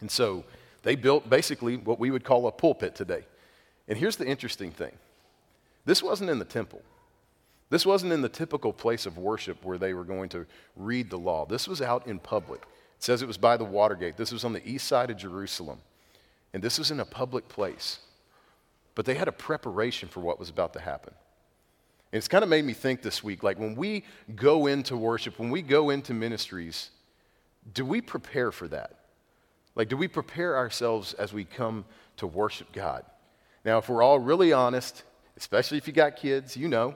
And 0.00 0.10
so, 0.10 0.44
they 0.84 0.94
built 0.94 1.28
basically 1.28 1.76
what 1.76 1.98
we 1.98 2.10
would 2.10 2.24
call 2.24 2.46
a 2.46 2.52
pulpit 2.52 2.94
today. 2.94 3.24
And 3.88 3.98
here's 3.98 4.16
the 4.16 4.26
interesting 4.26 4.70
thing 4.70 4.92
this 5.84 6.02
wasn't 6.02 6.30
in 6.30 6.38
the 6.38 6.44
temple. 6.44 6.82
This 7.70 7.84
wasn't 7.84 8.12
in 8.12 8.22
the 8.22 8.28
typical 8.28 8.72
place 8.72 9.06
of 9.06 9.18
worship 9.18 9.64
where 9.64 9.78
they 9.78 9.94
were 9.94 10.04
going 10.04 10.28
to 10.28 10.46
read 10.76 11.10
the 11.10 11.18
law. 11.18 11.44
This 11.44 11.66
was 11.66 11.82
out 11.82 12.06
in 12.06 12.18
public. 12.18 12.60
It 12.60 13.02
says 13.02 13.22
it 13.22 13.26
was 13.26 13.38
by 13.38 13.56
the 13.56 13.64
water 13.64 13.96
gate. 13.96 14.16
This 14.16 14.30
was 14.30 14.44
on 14.44 14.52
the 14.52 14.66
east 14.68 14.86
side 14.86 15.10
of 15.10 15.16
Jerusalem. 15.16 15.80
And 16.52 16.62
this 16.62 16.78
was 16.78 16.90
in 16.90 17.00
a 17.00 17.04
public 17.04 17.48
place. 17.48 17.98
But 18.94 19.06
they 19.06 19.14
had 19.14 19.28
a 19.28 19.32
preparation 19.32 20.08
for 20.08 20.20
what 20.20 20.38
was 20.38 20.50
about 20.50 20.74
to 20.74 20.78
happen. 20.78 21.14
And 22.12 22.18
it's 22.18 22.28
kind 22.28 22.44
of 22.44 22.50
made 22.50 22.64
me 22.64 22.74
think 22.74 23.02
this 23.02 23.24
week 23.24 23.42
like 23.42 23.58
when 23.58 23.74
we 23.74 24.04
go 24.36 24.66
into 24.66 24.96
worship, 24.96 25.38
when 25.38 25.50
we 25.50 25.62
go 25.62 25.90
into 25.90 26.14
ministries, 26.14 26.90
do 27.72 27.84
we 27.84 28.00
prepare 28.00 28.52
for 28.52 28.68
that? 28.68 29.03
Like, 29.76 29.88
do 29.88 29.96
we 29.96 30.08
prepare 30.08 30.56
ourselves 30.56 31.14
as 31.14 31.32
we 31.32 31.44
come 31.44 31.84
to 32.16 32.26
worship 32.26 32.72
God? 32.72 33.04
Now, 33.64 33.78
if 33.78 33.88
we're 33.88 34.02
all 34.02 34.18
really 34.18 34.52
honest, 34.52 35.02
especially 35.36 35.78
if 35.78 35.86
you 35.86 35.92
got 35.92 36.16
kids, 36.16 36.56
you 36.56 36.68
know, 36.68 36.94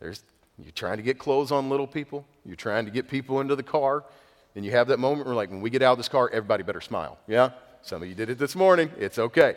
there's, 0.00 0.22
you're 0.58 0.72
trying 0.72 0.98
to 0.98 1.02
get 1.02 1.18
clothes 1.18 1.52
on 1.52 1.70
little 1.70 1.86
people, 1.86 2.26
you're 2.44 2.56
trying 2.56 2.84
to 2.84 2.90
get 2.90 3.08
people 3.08 3.40
into 3.40 3.56
the 3.56 3.62
car, 3.62 4.04
and 4.54 4.64
you 4.64 4.72
have 4.72 4.88
that 4.88 4.98
moment 4.98 5.26
where, 5.26 5.34
like, 5.34 5.50
when 5.50 5.60
we 5.60 5.70
get 5.70 5.82
out 5.82 5.92
of 5.92 5.98
this 5.98 6.08
car, 6.08 6.28
everybody 6.32 6.62
better 6.62 6.80
smile. 6.80 7.18
Yeah? 7.26 7.50
Some 7.82 8.02
of 8.02 8.08
you 8.08 8.14
did 8.14 8.30
it 8.30 8.38
this 8.38 8.56
morning. 8.56 8.90
It's 8.98 9.18
okay. 9.18 9.54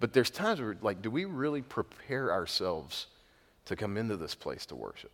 But 0.00 0.12
there's 0.12 0.30
times 0.30 0.60
where, 0.60 0.76
like, 0.82 1.00
do 1.00 1.10
we 1.10 1.24
really 1.24 1.62
prepare 1.62 2.32
ourselves 2.32 3.06
to 3.66 3.76
come 3.76 3.96
into 3.96 4.16
this 4.16 4.34
place 4.34 4.66
to 4.66 4.74
worship? 4.74 5.12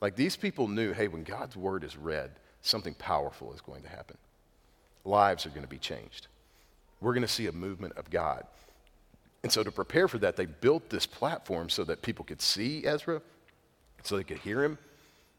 Like, 0.00 0.16
these 0.16 0.36
people 0.36 0.68
knew, 0.68 0.92
hey, 0.92 1.08
when 1.08 1.22
God's 1.22 1.56
word 1.56 1.84
is 1.84 1.96
read, 1.96 2.30
something 2.62 2.94
powerful 2.94 3.52
is 3.52 3.60
going 3.60 3.82
to 3.82 3.88
happen 3.88 4.16
lives 5.08 5.46
are 5.46 5.50
going 5.50 5.62
to 5.62 5.68
be 5.68 5.78
changed. 5.78 6.28
We're 7.00 7.14
going 7.14 7.26
to 7.26 7.32
see 7.32 7.46
a 7.46 7.52
movement 7.52 7.96
of 7.96 8.10
God. 8.10 8.44
And 9.42 9.52
so, 9.52 9.62
to 9.62 9.70
prepare 9.70 10.08
for 10.08 10.18
that, 10.18 10.36
they 10.36 10.46
built 10.46 10.90
this 10.90 11.06
platform 11.06 11.68
so 11.68 11.84
that 11.84 12.02
people 12.02 12.24
could 12.24 12.42
see 12.42 12.84
Ezra, 12.84 13.22
so 14.02 14.16
they 14.16 14.24
could 14.24 14.38
hear 14.38 14.64
him, 14.64 14.78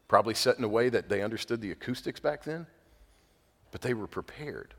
probably 0.08 0.34
set 0.34 0.58
in 0.58 0.64
a 0.64 0.68
way 0.68 0.88
that 0.88 1.08
they 1.08 1.22
understood 1.22 1.60
the 1.60 1.70
acoustics 1.70 2.18
back 2.18 2.44
then. 2.44 2.66
But 3.70 3.82
they 3.82 3.94
were 3.94 4.06
prepared. 4.06 4.74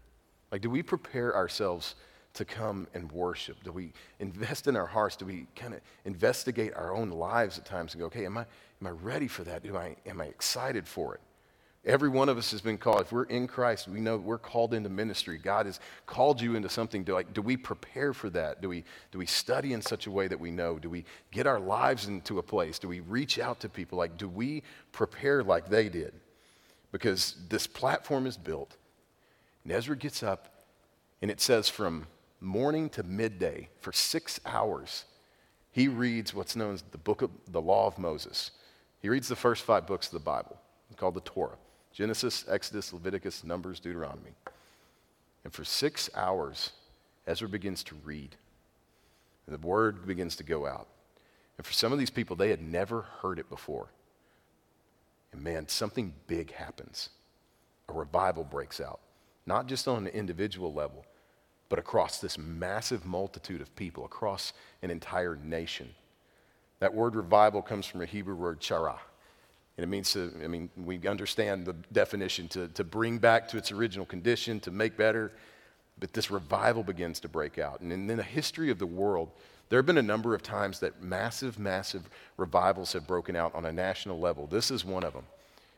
Like, 0.51 0.61
do 0.61 0.69
we 0.69 0.83
prepare 0.83 1.35
ourselves 1.35 1.95
to 2.33 2.45
come 2.45 2.87
and 2.93 3.11
worship? 3.11 3.63
Do 3.63 3.71
we 3.71 3.93
invest 4.19 4.67
in 4.67 4.75
our 4.75 4.85
hearts? 4.85 5.15
Do 5.15 5.25
we 5.25 5.45
kind 5.55 5.73
of 5.73 5.81
investigate 6.05 6.73
our 6.75 6.93
own 6.93 7.09
lives 7.09 7.57
at 7.57 7.65
times 7.65 7.93
and 7.93 7.99
go, 7.99 8.07
okay, 8.07 8.25
am 8.25 8.37
I, 8.37 8.45
am 8.81 8.87
I 8.87 8.89
ready 8.89 9.27
for 9.27 9.43
that? 9.43 9.63
Do 9.63 9.77
I, 9.77 9.95
am 10.05 10.19
I 10.19 10.25
excited 10.25 10.87
for 10.87 11.13
it? 11.15 11.21
Every 11.83 12.09
one 12.09 12.29
of 12.29 12.37
us 12.37 12.51
has 12.51 12.61
been 12.61 12.77
called. 12.77 13.01
If 13.01 13.11
we're 13.11 13.23
in 13.23 13.47
Christ, 13.47 13.87
we 13.87 14.01
know 14.01 14.17
we're 14.17 14.37
called 14.37 14.75
into 14.75 14.89
ministry. 14.89 15.39
God 15.39 15.65
has 15.65 15.79
called 16.05 16.39
you 16.39 16.55
into 16.55 16.69
something. 16.69 17.03
Do, 17.03 17.13
like, 17.13 17.33
do 17.33 17.41
we 17.41 17.57
prepare 17.57 18.13
for 18.13 18.29
that? 18.29 18.61
Do 18.61 18.69
we, 18.69 18.83
do 19.11 19.17
we 19.17 19.25
study 19.25 19.73
in 19.73 19.81
such 19.81 20.05
a 20.05 20.11
way 20.11 20.27
that 20.27 20.39
we 20.39 20.51
know? 20.51 20.77
Do 20.77 20.91
we 20.91 21.05
get 21.31 21.47
our 21.47 21.59
lives 21.59 22.07
into 22.07 22.37
a 22.37 22.43
place? 22.43 22.77
Do 22.77 22.87
we 22.87 22.99
reach 22.99 23.39
out 23.39 23.59
to 23.61 23.69
people? 23.69 23.97
Like, 23.97 24.17
do 24.17 24.29
we 24.29 24.61
prepare 24.91 25.43
like 25.43 25.69
they 25.69 25.89
did? 25.89 26.13
Because 26.91 27.35
this 27.49 27.65
platform 27.65 28.27
is 28.27 28.37
built. 28.37 28.77
And 29.63 29.73
Ezra 29.73 29.95
gets 29.95 30.21
up, 30.21 30.65
and 31.21 31.31
it 31.31 31.41
says 31.41 31.67
from 31.67 32.05
morning 32.39 32.89
to 32.89 33.01
midday, 33.01 33.69
for 33.79 33.91
six 33.91 34.39
hours, 34.45 35.05
he 35.71 35.87
reads 35.87 36.31
what's 36.31 36.55
known 36.55 36.75
as 36.75 36.83
the 36.91 36.97
book 36.99 37.23
of 37.23 37.31
the 37.47 37.61
law 37.61 37.87
of 37.87 37.97
Moses. 37.97 38.51
He 38.99 39.09
reads 39.09 39.27
the 39.27 39.35
first 39.35 39.63
five 39.63 39.87
books 39.87 40.07
of 40.07 40.13
the 40.13 40.19
Bible 40.19 40.59
called 40.97 41.15
the 41.15 41.21
Torah. 41.21 41.57
Genesis, 41.93 42.45
Exodus, 42.47 42.93
Leviticus, 42.93 43.43
Numbers, 43.43 43.79
Deuteronomy. 43.79 44.31
And 45.43 45.53
for 45.53 45.65
six 45.65 46.09
hours, 46.15 46.71
Ezra 47.27 47.49
begins 47.49 47.83
to 47.85 47.95
read. 48.03 48.35
And 49.45 49.55
the 49.55 49.67
word 49.67 50.05
begins 50.05 50.35
to 50.37 50.43
go 50.43 50.65
out. 50.65 50.87
And 51.57 51.65
for 51.65 51.73
some 51.73 51.91
of 51.91 51.99
these 51.99 52.09
people, 52.09 52.35
they 52.35 52.49
had 52.49 52.61
never 52.61 53.01
heard 53.21 53.39
it 53.39 53.49
before. 53.49 53.89
And 55.31 55.43
man, 55.43 55.67
something 55.67 56.13
big 56.27 56.51
happens. 56.51 57.09
A 57.89 57.93
revival 57.93 58.43
breaks 58.43 58.79
out, 58.79 58.99
not 59.45 59.67
just 59.67 59.87
on 59.87 60.07
an 60.07 60.13
individual 60.13 60.73
level, 60.73 61.05
but 61.69 61.79
across 61.79 62.19
this 62.19 62.37
massive 62.37 63.05
multitude 63.05 63.61
of 63.61 63.75
people, 63.75 64.05
across 64.05 64.53
an 64.81 64.91
entire 64.91 65.35
nation. 65.35 65.89
That 66.79 66.93
word 66.93 67.15
revival 67.15 67.61
comes 67.61 67.85
from 67.85 68.01
a 68.01 68.05
Hebrew 68.05 68.35
word, 68.35 68.59
chara. 68.59 68.99
And 69.81 69.89
it 69.89 69.91
means 69.91 70.13
to, 70.13 70.31
I 70.43 70.47
mean, 70.47 70.69
we 70.77 71.07
understand 71.07 71.65
the 71.65 71.73
definition 71.91 72.47
to, 72.49 72.67
to 72.67 72.83
bring 72.83 73.17
back 73.17 73.47
to 73.47 73.57
its 73.57 73.71
original 73.71 74.05
condition, 74.05 74.59
to 74.59 74.69
make 74.69 74.95
better. 74.95 75.31
But 75.99 76.13
this 76.13 76.29
revival 76.29 76.83
begins 76.83 77.19
to 77.21 77.27
break 77.27 77.57
out. 77.57 77.81
And 77.81 77.91
in 77.91 78.05
the 78.05 78.21
history 78.21 78.69
of 78.69 78.77
the 78.77 78.85
world, 78.85 79.31
there 79.69 79.79
have 79.79 79.87
been 79.87 79.97
a 79.97 80.03
number 80.03 80.35
of 80.35 80.43
times 80.43 80.81
that 80.81 81.01
massive, 81.01 81.57
massive 81.57 82.07
revivals 82.37 82.93
have 82.93 83.07
broken 83.07 83.35
out 83.35 83.55
on 83.55 83.65
a 83.65 83.71
national 83.71 84.19
level. 84.19 84.45
This 84.45 84.69
is 84.69 84.85
one 84.85 85.03
of 85.03 85.13
them. 85.13 85.25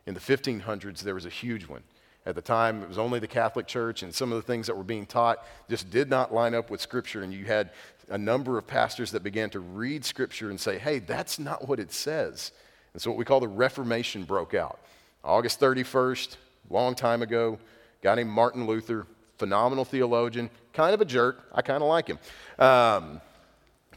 In 0.06 0.14
the 0.14 0.20
1500s, 0.20 1.00
there 1.00 1.16
was 1.16 1.26
a 1.26 1.30
huge 1.30 1.66
one. 1.66 1.84
At 2.26 2.36
the 2.36 2.42
time, 2.42 2.84
it 2.84 2.90
was 2.90 2.98
only 2.98 3.20
the 3.20 3.28
Catholic 3.28 3.68
Church, 3.68 4.04
and 4.04 4.14
some 4.14 4.34
of 4.34 4.36
the 4.36 4.46
things 4.46 4.68
that 4.68 4.76
were 4.76 4.84
being 4.84 5.06
taught 5.06 5.46
just 5.70 5.90
did 5.90 6.10
not 6.10 6.34
line 6.34 6.56
up 6.56 6.70
with 6.70 6.82
Scripture. 6.82 7.24
And 7.24 7.32
you 7.32 7.46
had 7.46 7.70
a 8.10 8.18
number 8.18 8.58
of 8.58 8.68
pastors 8.68 9.12
that 9.12 9.24
began 9.24 9.50
to 9.52 9.62
read 9.62 10.04
Scripture 10.04 10.50
and 10.50 10.60
say, 10.60 10.78
hey, 10.78 11.00
that's 11.00 11.40
not 11.40 11.70
what 11.70 11.80
it 11.80 11.94
says. 11.94 12.52
And 12.94 13.02
so, 13.02 13.10
what 13.10 13.18
we 13.18 13.26
call 13.26 13.40
the 13.40 13.48
Reformation 13.48 14.24
broke 14.24 14.54
out. 14.54 14.80
August 15.24 15.60
31st, 15.60 16.38
long 16.70 16.96
time 16.96 17.22
ago, 17.22 17.58
guy 18.02 18.16
named 18.16 18.30
Martin 18.30 18.68
Luther, 18.68 19.08
phenomenal 19.38 19.86
theologian, 19.86 20.50
kind 20.74 20.94
of 20.94 21.02
a 21.02 21.06
jerk. 21.06 21.50
I 21.54 21.62
kind 21.62 21.82
of 21.82 21.90
like 21.90 22.08
him. 22.08 22.20
Um, 22.60 23.22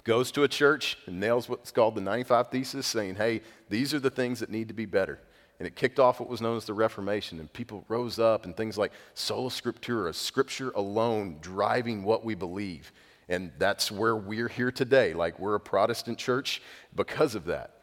goes 0.07 0.31
to 0.31 0.45
a 0.45 0.49
church 0.49 0.97
and 1.07 1.19
nails 1.19 1.49
what's 1.49 1.73
called 1.73 1.97
the 1.97 2.01
95 2.01 2.49
Thesis, 2.49 2.87
saying, 2.87 3.17
hey, 3.17 3.43
these 3.69 3.93
are 3.93 3.99
the 3.99 4.09
things 4.09 4.39
that 4.41 4.51
need 4.51 4.69
to 4.69 4.75
be 4.75 4.87
better. 4.87 5.19
And 5.59 5.67
it 5.67 5.75
kicked 5.75 5.99
off 5.99 6.21
what 6.21 6.29
was 6.29 6.41
known 6.41 6.57
as 6.57 6.65
the 6.65 6.75
Reformation, 6.75 7.41
and 7.41 7.53
people 7.53 7.85
rose 7.89 8.19
up 8.19 8.45
and 8.45 8.57
things 8.57 8.79
like 8.79 8.93
sola 9.15 9.51
scriptura, 9.51 10.15
scripture 10.15 10.71
alone 10.71 11.39
driving 11.41 12.05
what 12.05 12.25
we 12.25 12.35
believe. 12.35 12.93
And 13.29 13.51
that's 13.59 13.91
where 13.91 14.15
we're 14.15 14.49
here 14.49 14.71
today. 14.71 15.13
Like 15.13 15.41
we're 15.41 15.57
a 15.57 15.61
Protestant 15.61 16.19
church 16.19 16.63
because 16.95 17.35
of 17.35 17.47
that. 17.47 17.76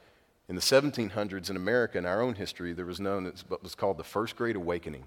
In 0.50 0.56
the 0.56 0.62
1700s 0.62 1.50
in 1.50 1.56
America, 1.56 1.98
in 1.98 2.06
our 2.06 2.22
own 2.22 2.36
history, 2.36 2.74
there 2.74 2.86
was 2.86 3.00
known 3.00 3.28
as 3.28 3.44
what 3.48 3.64
was 3.64 3.76
called 3.76 3.98
the 3.98 4.04
First 4.04 4.36
Great 4.36 4.56
Awakening. 4.56 5.06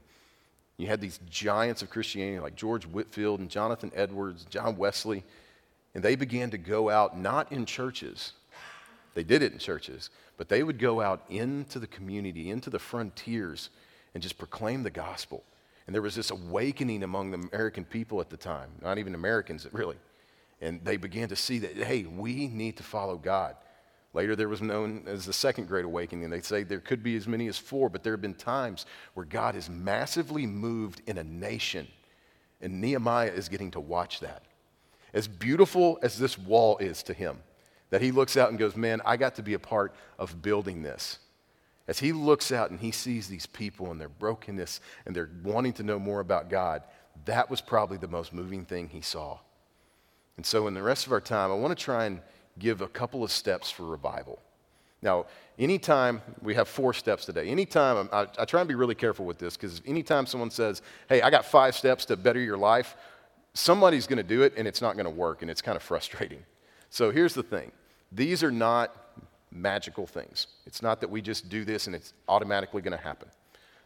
You 0.79 0.87
had 0.87 1.01
these 1.01 1.21
giants 1.29 1.83
of 1.83 1.91
Christianity 1.91 2.39
like 2.39 2.57
George 2.57 2.87
Whitefield 2.87 3.41
and 3.41 3.51
Jonathan 3.51 3.93
Edwards, 3.95 4.47
John 4.49 4.77
Wesley, 4.77 5.25
and 5.95 6.03
they 6.03 6.17
began 6.17 6.51
to 6.51 6.59
go 6.59 6.91
out 6.91 7.19
not 7.19 7.51
in 7.53 7.67
churches. 7.67 8.33
They 9.15 9.25
did 9.25 9.43
it 9.43 9.53
in 9.53 9.59
churches, 9.59 10.11
but 10.37 10.49
they 10.49 10.63
would 10.63 10.79
go 10.79 11.01
out 11.01 11.23
into 11.31 11.79
the 11.79 11.87
community, 11.87 12.51
into 12.51 12.69
the 12.69 12.79
frontiers, 12.79 13.71
and 14.13 14.23
just 14.23 14.37
proclaim 14.39 14.83
the 14.83 14.91
gospel. 14.91 15.43
And 15.87 15.95
there 15.95 16.03
was 16.03 16.15
this 16.15 16.31
awakening 16.31 17.03
among 17.03 17.31
the 17.31 17.49
American 17.53 17.85
people 17.85 18.21
at 18.21 18.29
the 18.29 18.37
time, 18.37 18.71
not 18.83 18.99
even 18.99 19.15
Americans, 19.15 19.67
really. 19.73 19.97
And 20.61 20.85
they 20.85 20.97
began 20.97 21.29
to 21.29 21.37
see 21.37 21.59
that, 21.61 21.77
hey, 21.77 22.05
we 22.05 22.49
need 22.49 22.77
to 22.79 22.83
follow 22.83 23.17
God. 23.17 23.57
Later, 24.17 24.35
there 24.35 24.49
was 24.49 24.63
known 24.63 25.03
as 25.07 25.27
the 25.27 25.33
Second 25.35 25.69
Great 25.69 25.85
Awakening. 25.85 26.31
They 26.31 26.41
say 26.41 26.63
there 26.63 26.81
could 26.81 27.03
be 27.03 27.17
as 27.17 27.29
many 27.29 27.49
as 27.49 27.59
four, 27.59 27.91
but 27.91 28.03
there 28.03 28.15
have 28.15 28.23
been 28.23 28.33
times 28.33 28.87
where 29.13 29.27
God 29.27 29.55
has 29.55 29.69
massively 29.69 30.47
moved 30.47 31.03
in 31.07 31.19
a 31.19 31.23
nation, 31.23 31.87
and 32.63 32.81
Nehemiah 32.81 33.31
is 33.31 33.51
getting 33.51 33.71
to 33.73 33.81
watch 33.81 34.21
that. 34.21 34.45
As 35.13 35.29
beautiful 35.29 35.99
as 36.01 36.19
this 36.19 36.39
wall 36.39 36.79
is 36.79 37.03
to 37.03 37.13
him, 37.13 37.41
that 37.91 38.01
he 38.01 38.11
looks 38.11 38.39
out 38.39 38.49
and 38.49 38.59
goes, 38.59 38.75
Man, 38.75 39.03
I 39.05 39.19
got 39.19 39.35
to 39.35 39.43
be 39.43 39.53
a 39.53 39.59
part 39.59 39.95
of 40.19 40.41
building 40.41 40.83
this. 40.83 41.19
As 41.87 41.99
he 41.99 42.13
looks 42.13 42.51
out 42.51 42.71
and 42.71 42.81
he 42.81 42.93
sees 42.93 43.29
these 43.29 43.45
people 43.45 43.91
and 43.91 44.01
their 44.01 44.09
brokenness 44.09 44.81
and 45.05 45.15
they're 45.15 45.31
wanting 45.45 45.75
to 45.75 45.83
know 45.83 45.99
more 45.99 46.21
about 46.21 46.49
God, 46.49 46.85
that 47.27 47.51
was 47.51 47.61
probably 47.61 47.99
the 47.99 48.09
most 48.09 48.33
moving 48.33 48.65
thing 48.65 48.89
he 48.89 49.03
saw. 49.03 49.41
And 50.39 50.47
so, 50.47 50.69
in 50.69 50.73
the 50.73 50.83
rest 50.83 51.05
of 51.05 51.13
our 51.13 51.21
time, 51.21 51.51
I 51.51 51.55
want 51.55 51.77
to 51.77 51.85
try 51.85 52.07
and 52.07 52.23
give 52.59 52.81
a 52.81 52.89
couple 52.89 53.23
of 53.23 53.31
steps 53.31 53.71
for 53.71 53.85
revival. 53.85 54.39
Now, 55.03 55.27
anytime 55.59 56.23
we 56.41 56.55
have 56.55 56.69
four 56.69 56.93
steps 56.93 57.27
today, 57.27 57.49
anytime 57.49 58.09
I, 58.13 58.27
I 58.39 58.45
try 58.45 58.61
and 58.61 58.69
be 58.69 58.75
really 58.75 58.95
careful 58.95 59.27
with 59.27 59.39
this 59.39 59.57
because 59.57 59.83
anytime 59.87 60.27
someone 60.27 60.51
says, 60.51 60.83
Hey, 61.09 61.23
I 61.23 61.31
got 61.31 61.45
five 61.45 61.77
steps 61.77 62.05
to 62.07 62.17
better 62.17 62.41
your 62.41 62.57
life, 62.57 62.97
somebody's 63.55 64.07
going 64.07 64.19
to 64.19 64.23
do 64.23 64.43
it 64.43 64.55
and 64.57 64.67
it's 64.67 64.81
not 64.81 64.95
going 64.95 65.05
to 65.05 65.11
work 65.11 65.43
and 65.43 65.51
it's 65.51 65.63
kind 65.63 65.77
of 65.77 65.83
frustrating. 65.83 66.43
So 66.91 67.11
here's 67.11 67.35
the 67.35 67.43
thing 67.43 67.73
these 68.13 68.43
are 68.43 68.51
not 68.51 68.95
magical 69.51 70.07
things. 70.07 70.49
It's 70.67 70.83
not 70.83 71.01
that 71.01 71.11
we 71.11 71.23
just 71.23 71.49
do 71.49 71.65
this 71.65 71.87
and 71.87 71.97
it's 71.97 72.13
automatically 72.29 72.83
going 72.83 72.97
to 72.97 73.03
happen. 73.03 73.29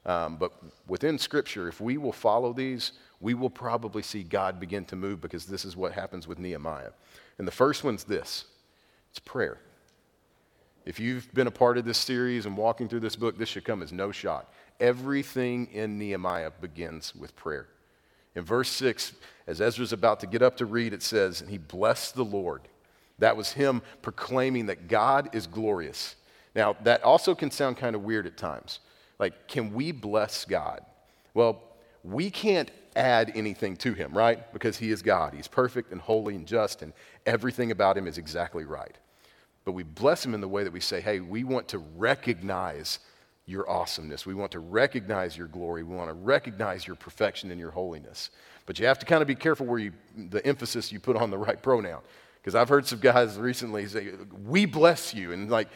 Um, 0.06 0.36
but 0.36 0.52
within 0.86 1.18
Scripture, 1.18 1.68
if 1.68 1.80
we 1.80 1.98
will 1.98 2.12
follow 2.12 2.52
these, 2.52 2.92
we 3.20 3.34
will 3.34 3.50
probably 3.50 4.02
see 4.02 4.22
God 4.22 4.58
begin 4.58 4.84
to 4.86 4.96
move 4.96 5.20
because 5.20 5.44
this 5.44 5.64
is 5.64 5.76
what 5.76 5.92
happens 5.92 6.26
with 6.26 6.38
Nehemiah. 6.38 6.90
And 7.38 7.46
the 7.46 7.52
first 7.52 7.84
one's 7.84 8.04
this 8.04 8.46
it's 9.10 9.18
prayer. 9.18 9.58
If 10.84 10.98
you've 10.98 11.32
been 11.34 11.46
a 11.46 11.52
part 11.52 11.78
of 11.78 11.84
this 11.84 11.98
series 11.98 12.46
and 12.46 12.56
walking 12.56 12.88
through 12.88 13.00
this 13.00 13.16
book, 13.16 13.36
this 13.36 13.48
should 13.48 13.64
come 13.64 13.82
as 13.82 13.92
no 13.92 14.12
shock. 14.12 14.52
Everything 14.80 15.68
in 15.72 15.98
Nehemiah 15.98 16.50
begins 16.60 17.14
with 17.14 17.36
prayer. 17.36 17.68
In 18.34 18.44
verse 18.44 18.70
6, 18.70 19.12
as 19.46 19.60
Ezra's 19.60 19.92
about 19.92 20.20
to 20.20 20.26
get 20.26 20.42
up 20.42 20.56
to 20.58 20.66
read, 20.66 20.92
it 20.92 21.02
says, 21.02 21.40
And 21.40 21.50
he 21.50 21.58
blessed 21.58 22.14
the 22.14 22.24
Lord. 22.24 22.62
That 23.18 23.36
was 23.36 23.52
him 23.52 23.82
proclaiming 24.00 24.66
that 24.66 24.88
God 24.88 25.34
is 25.34 25.46
glorious. 25.46 26.16
Now, 26.54 26.76
that 26.84 27.02
also 27.02 27.34
can 27.34 27.50
sound 27.50 27.76
kind 27.76 27.94
of 27.94 28.02
weird 28.02 28.26
at 28.26 28.36
times. 28.36 28.80
Like, 29.18 29.48
can 29.48 29.74
we 29.74 29.92
bless 29.92 30.44
God? 30.44 30.80
Well, 31.34 31.62
we 32.02 32.30
can't 32.30 32.70
add 32.96 33.32
anything 33.34 33.76
to 33.76 33.92
him, 33.92 34.12
right? 34.12 34.52
Because 34.52 34.76
he 34.76 34.90
is 34.90 35.02
God. 35.02 35.34
He's 35.34 35.48
perfect 35.48 35.92
and 35.92 36.00
holy 36.00 36.34
and 36.34 36.46
just, 36.46 36.82
and 36.82 36.92
everything 37.26 37.70
about 37.70 37.96
him 37.96 38.06
is 38.06 38.18
exactly 38.18 38.64
right. 38.64 38.96
But 39.64 39.72
we 39.72 39.82
bless 39.82 40.24
him 40.24 40.34
in 40.34 40.40
the 40.40 40.48
way 40.48 40.64
that 40.64 40.72
we 40.72 40.80
say, 40.80 41.00
hey, 41.00 41.20
we 41.20 41.44
want 41.44 41.68
to 41.68 41.78
recognize 41.78 42.98
your 43.46 43.68
awesomeness. 43.68 44.26
We 44.26 44.34
want 44.34 44.52
to 44.52 44.60
recognize 44.60 45.36
your 45.36 45.48
glory. 45.48 45.82
We 45.82 45.94
want 45.94 46.08
to 46.08 46.14
recognize 46.14 46.86
your 46.86 46.96
perfection 46.96 47.50
and 47.50 47.60
your 47.60 47.70
holiness. 47.70 48.30
But 48.66 48.78
you 48.78 48.86
have 48.86 48.98
to 49.00 49.06
kind 49.06 49.22
of 49.22 49.28
be 49.28 49.34
careful 49.34 49.66
where 49.66 49.78
you, 49.78 49.92
the 50.16 50.44
emphasis 50.46 50.92
you 50.92 51.00
put 51.00 51.16
on 51.16 51.30
the 51.30 51.38
right 51.38 51.60
pronoun. 51.60 52.00
Because 52.40 52.54
I've 52.54 52.68
heard 52.68 52.86
some 52.86 53.00
guys 53.00 53.36
recently 53.36 53.86
say, 53.86 54.12
we 54.46 54.64
bless 54.64 55.12
you. 55.12 55.32
And 55.32 55.50
like, 55.50 55.68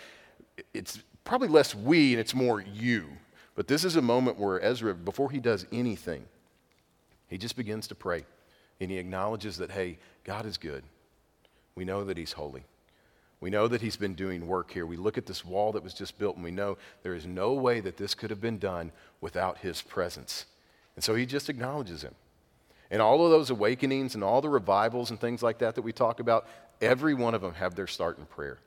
it's 0.72 1.00
probably 1.24 1.48
less 1.48 1.74
we 1.74 2.12
and 2.12 2.20
it's 2.20 2.34
more 2.34 2.60
you. 2.60 3.08
But 3.54 3.68
this 3.68 3.84
is 3.84 3.96
a 3.96 4.02
moment 4.02 4.38
where 4.38 4.62
Ezra, 4.62 4.94
before 4.94 5.30
he 5.30 5.40
does 5.40 5.66
anything, 5.72 6.24
he 7.28 7.38
just 7.38 7.56
begins 7.56 7.86
to 7.88 7.94
pray. 7.94 8.24
And 8.80 8.90
he 8.90 8.98
acknowledges 8.98 9.58
that, 9.58 9.70
hey, 9.70 9.98
God 10.24 10.46
is 10.46 10.56
good. 10.56 10.82
We 11.76 11.84
know 11.84 12.04
that 12.04 12.18
he's 12.18 12.32
holy. 12.32 12.64
We 13.40 13.50
know 13.50 13.68
that 13.68 13.82
he's 13.82 13.96
been 13.96 14.14
doing 14.14 14.46
work 14.46 14.70
here. 14.70 14.86
We 14.86 14.96
look 14.96 15.18
at 15.18 15.26
this 15.26 15.44
wall 15.44 15.72
that 15.72 15.82
was 15.82 15.94
just 15.94 16.18
built 16.18 16.36
and 16.36 16.44
we 16.44 16.50
know 16.50 16.78
there 17.02 17.14
is 17.14 17.26
no 17.26 17.52
way 17.52 17.80
that 17.80 17.96
this 17.96 18.14
could 18.14 18.30
have 18.30 18.40
been 18.40 18.58
done 18.58 18.90
without 19.20 19.58
his 19.58 19.82
presence. 19.82 20.46
And 20.96 21.04
so 21.04 21.14
he 21.14 21.26
just 21.26 21.48
acknowledges 21.48 22.02
him. 22.02 22.14
And 22.90 23.02
all 23.02 23.24
of 23.24 23.30
those 23.30 23.50
awakenings 23.50 24.14
and 24.14 24.24
all 24.24 24.40
the 24.40 24.48
revivals 24.48 25.10
and 25.10 25.20
things 25.20 25.42
like 25.42 25.58
that 25.58 25.74
that 25.74 25.82
we 25.82 25.92
talk 25.92 26.20
about, 26.20 26.46
every 26.80 27.12
one 27.12 27.34
of 27.34 27.42
them 27.42 27.54
have 27.54 27.74
their 27.74 27.86
start 27.86 28.18
in 28.18 28.26
prayer. 28.26 28.58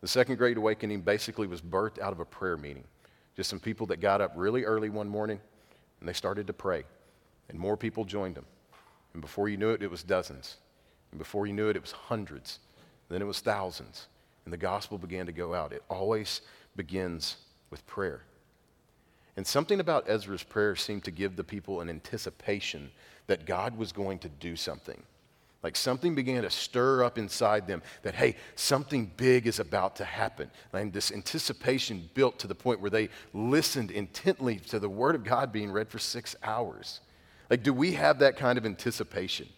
The 0.00 0.08
second 0.08 0.36
great 0.36 0.56
awakening 0.56 1.00
basically 1.02 1.46
was 1.46 1.60
birthed 1.60 1.98
out 1.98 2.12
of 2.12 2.20
a 2.20 2.24
prayer 2.24 2.56
meeting. 2.56 2.84
Just 3.36 3.50
some 3.50 3.60
people 3.60 3.86
that 3.88 4.00
got 4.00 4.20
up 4.20 4.32
really 4.34 4.64
early 4.64 4.88
one 4.88 5.08
morning 5.08 5.40
and 6.00 6.08
they 6.08 6.14
started 6.14 6.46
to 6.46 6.52
pray. 6.52 6.84
And 7.48 7.58
more 7.58 7.76
people 7.76 8.04
joined 8.04 8.34
them. 8.34 8.46
And 9.12 9.22
before 9.22 9.48
you 9.48 9.56
knew 9.56 9.70
it, 9.70 9.82
it 9.82 9.90
was 9.90 10.02
dozens. 10.02 10.56
And 11.10 11.18
before 11.18 11.46
you 11.46 11.52
knew 11.52 11.68
it, 11.68 11.76
it 11.76 11.82
was 11.82 11.92
hundreds. 11.92 12.58
Then 13.08 13.22
it 13.22 13.26
was 13.26 13.40
thousands. 13.40 14.08
And 14.44 14.52
the 14.52 14.58
gospel 14.58 14.98
began 14.98 15.26
to 15.26 15.32
go 15.32 15.54
out. 15.54 15.72
It 15.72 15.82
always 15.88 16.40
begins 16.76 17.36
with 17.70 17.86
prayer. 17.86 18.22
And 19.36 19.46
something 19.46 19.80
about 19.80 20.08
Ezra's 20.08 20.42
prayer 20.42 20.76
seemed 20.76 21.04
to 21.04 21.10
give 21.10 21.36
the 21.36 21.44
people 21.44 21.80
an 21.80 21.90
anticipation 21.90 22.90
that 23.26 23.44
God 23.44 23.76
was 23.76 23.92
going 23.92 24.18
to 24.20 24.28
do 24.28 24.56
something. 24.56 25.02
Like 25.62 25.74
something 25.74 26.14
began 26.14 26.42
to 26.42 26.50
stir 26.50 27.02
up 27.02 27.18
inside 27.18 27.66
them 27.66 27.82
that, 28.02 28.14
hey, 28.14 28.36
something 28.54 29.10
big 29.16 29.46
is 29.46 29.58
about 29.58 29.96
to 29.96 30.04
happen. 30.04 30.50
And 30.72 30.92
this 30.92 31.10
anticipation 31.10 32.08
built 32.14 32.38
to 32.40 32.46
the 32.46 32.54
point 32.54 32.80
where 32.80 32.90
they 32.90 33.08
listened 33.32 33.90
intently 33.90 34.56
to 34.68 34.78
the 34.78 34.88
Word 34.88 35.14
of 35.14 35.24
God 35.24 35.52
being 35.52 35.72
read 35.72 35.88
for 35.88 35.98
six 35.98 36.36
hours. 36.42 37.00
Like, 37.50 37.62
do 37.62 37.72
we 37.72 37.92
have 37.92 38.20
that 38.20 38.36
kind 38.36 38.58
of 38.58 38.66
anticipation? 38.66 39.48